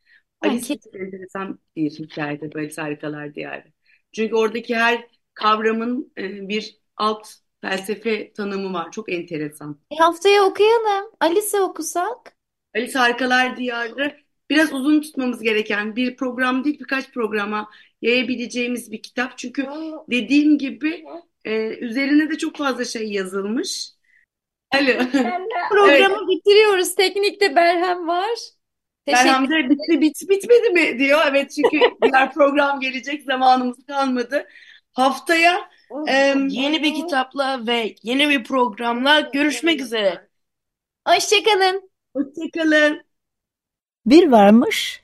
Ha, 0.43 0.49
Alice 0.49 0.67
kedi. 0.67 0.79
çok 0.83 0.95
enteresan 0.95 1.59
bir 1.75 1.91
hikayede 1.91 2.49
Alice 2.59 2.81
Harikalar 2.81 3.35
Diyarı. 3.35 3.73
Çünkü 4.13 4.35
oradaki 4.35 4.75
her 4.75 5.07
kavramın 5.33 6.13
e, 6.17 6.49
bir 6.49 6.79
alt 6.97 7.29
felsefe 7.63 8.33
tanımı 8.33 8.73
var. 8.73 8.91
Çok 8.91 9.11
enteresan. 9.11 9.79
E, 9.91 9.95
haftaya 9.95 10.43
okuyalım. 10.43 11.11
Alice 11.19 11.61
okusak. 11.61 12.35
Alice 12.75 12.99
Harikalar 12.99 13.57
Diyarı 13.57 14.17
biraz 14.49 14.73
uzun 14.73 15.01
tutmamız 15.01 15.41
gereken 15.41 15.95
bir 15.95 16.15
program 16.17 16.63
değil 16.63 16.79
birkaç 16.79 17.11
programa 17.11 17.69
yayabileceğimiz 18.01 18.91
bir 18.91 19.01
kitap. 19.01 19.37
Çünkü 19.37 19.67
dediğim 20.11 20.57
gibi 20.57 21.03
e, 21.45 21.67
üzerine 21.67 22.29
de 22.29 22.37
çok 22.37 22.57
fazla 22.57 22.85
şey 22.85 23.11
yazılmış. 23.11 23.89
Alo. 24.71 24.91
Programı 25.69 26.27
bitiriyoruz. 26.27 26.95
Teknikte 26.95 27.55
Berhem 27.55 28.07
var. 28.07 28.39
Teşekkür 29.05 29.25
Berham 29.25 29.49
da 29.49 29.69
bitti, 29.69 30.01
bit, 30.01 30.29
bitmedi 30.29 30.69
mi 30.69 30.99
diyor. 30.99 31.19
Evet 31.29 31.51
çünkü 31.51 31.79
diğer 32.03 32.33
program 32.33 32.79
gelecek 32.79 33.23
zamanımız 33.23 33.85
kalmadı. 33.87 34.47
Haftaya 34.93 35.69
e, 36.07 36.35
Yeni 36.49 36.83
bir 36.83 36.95
kitapla 36.95 37.67
ve 37.67 37.95
yeni 38.03 38.29
bir 38.29 38.43
programla 38.43 39.19
görüşmek 39.19 39.81
üzere. 39.81 40.27
Hoşçakalın. 41.07 41.89
hoşçakalın. 42.15 43.03
Bir 44.05 44.31
varmış 44.31 45.02